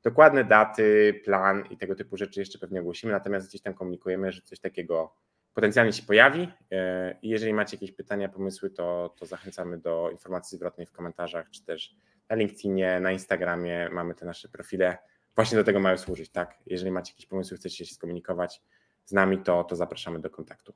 Dokładne 0.02 0.44
daty, 0.44 1.20
plan 1.24 1.64
i 1.70 1.76
tego 1.76 1.94
typu 1.94 2.16
rzeczy 2.16 2.40
jeszcze 2.40 2.58
pewnie 2.58 2.80
ogłosimy, 2.80 3.12
natomiast 3.12 3.48
gdzieś 3.48 3.62
tam 3.62 3.74
komunikujemy, 3.74 4.32
że 4.32 4.42
coś 4.42 4.60
takiego 4.60 5.14
potencjalnie 5.56 5.92
się 5.92 6.02
pojawi 6.02 6.48
e, 6.72 7.16
i 7.22 7.28
jeżeli 7.28 7.54
macie 7.54 7.76
jakieś 7.76 7.92
pytania, 7.92 8.28
pomysły, 8.28 8.70
to, 8.70 9.14
to 9.18 9.26
zachęcamy 9.26 9.78
do 9.78 10.10
informacji 10.10 10.58
zwrotnej 10.58 10.86
w 10.86 10.92
komentarzach, 10.92 11.50
czy 11.50 11.64
też 11.64 11.96
na 12.28 12.36
LinkedInie, 12.36 13.00
na 13.00 13.12
Instagramie 13.12 13.88
mamy 13.92 14.14
te 14.14 14.26
nasze 14.26 14.48
profile, 14.48 14.98
właśnie 15.34 15.58
do 15.58 15.64
tego 15.64 15.80
mają 15.80 15.98
służyć, 15.98 16.30
tak? 16.30 16.58
Jeżeli 16.66 16.90
macie 16.90 17.12
jakieś 17.12 17.26
pomysły, 17.26 17.56
chcecie 17.56 17.86
się 17.86 17.94
skomunikować 17.94 18.62
z 19.04 19.12
nami, 19.12 19.38
to, 19.38 19.64
to 19.64 19.76
zapraszamy 19.76 20.20
do 20.20 20.30
kontaktu. 20.30 20.72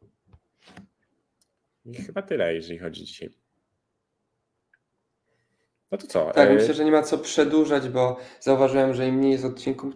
I 1.84 1.94
chyba 1.94 2.22
tyle, 2.22 2.54
jeżeli 2.54 2.78
chodzi 2.78 3.04
dzisiaj. 3.04 3.30
No 5.90 5.98
to 5.98 6.06
co? 6.06 6.30
Tak, 6.30 6.50
e, 6.50 6.54
myślę, 6.54 6.74
że 6.74 6.84
nie 6.84 6.92
ma 6.92 7.02
co 7.02 7.18
przedłużać, 7.18 7.88
bo 7.88 8.16
zauważyłem, 8.40 8.94
że 8.94 9.08
im 9.08 9.14
mniej 9.14 9.32
jest 9.32 9.44
odcinków, 9.44 9.94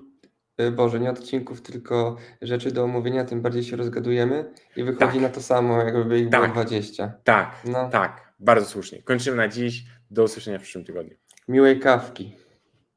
Boże, 0.73 1.01
nie 1.01 1.11
odcinków, 1.11 1.63
tylko 1.63 2.17
rzeczy 2.43 2.71
do 2.71 2.85
omówienia, 2.85 3.25
tym 3.25 3.43
bardziej 3.43 3.63
się 3.65 3.77
rozgadujemy 3.77 4.53
i 4.77 4.85
wychodzi 4.85 5.13
Tak. 5.13 5.21
na 5.21 5.29
to 5.29 5.43
samo, 5.43 5.83
jakby 5.83 6.19
ich 6.21 6.29
było 6.29 6.43
Tak. 6.43 6.53
20. 6.53 7.13
Tak, 7.25 7.57
No. 7.65 7.89
tak, 7.91 8.33
bardzo 8.41 8.67
słusznie. 8.67 9.03
Kończymy 9.03 9.37
na 9.37 9.49
dziś. 9.49 9.85
Do 10.11 10.25
usłyszenia 10.25 10.59
w 10.59 10.63
przyszłym 10.63 10.85
tygodniu. 10.85 11.17
Miłej 11.49 11.81
kawki. 11.81 12.37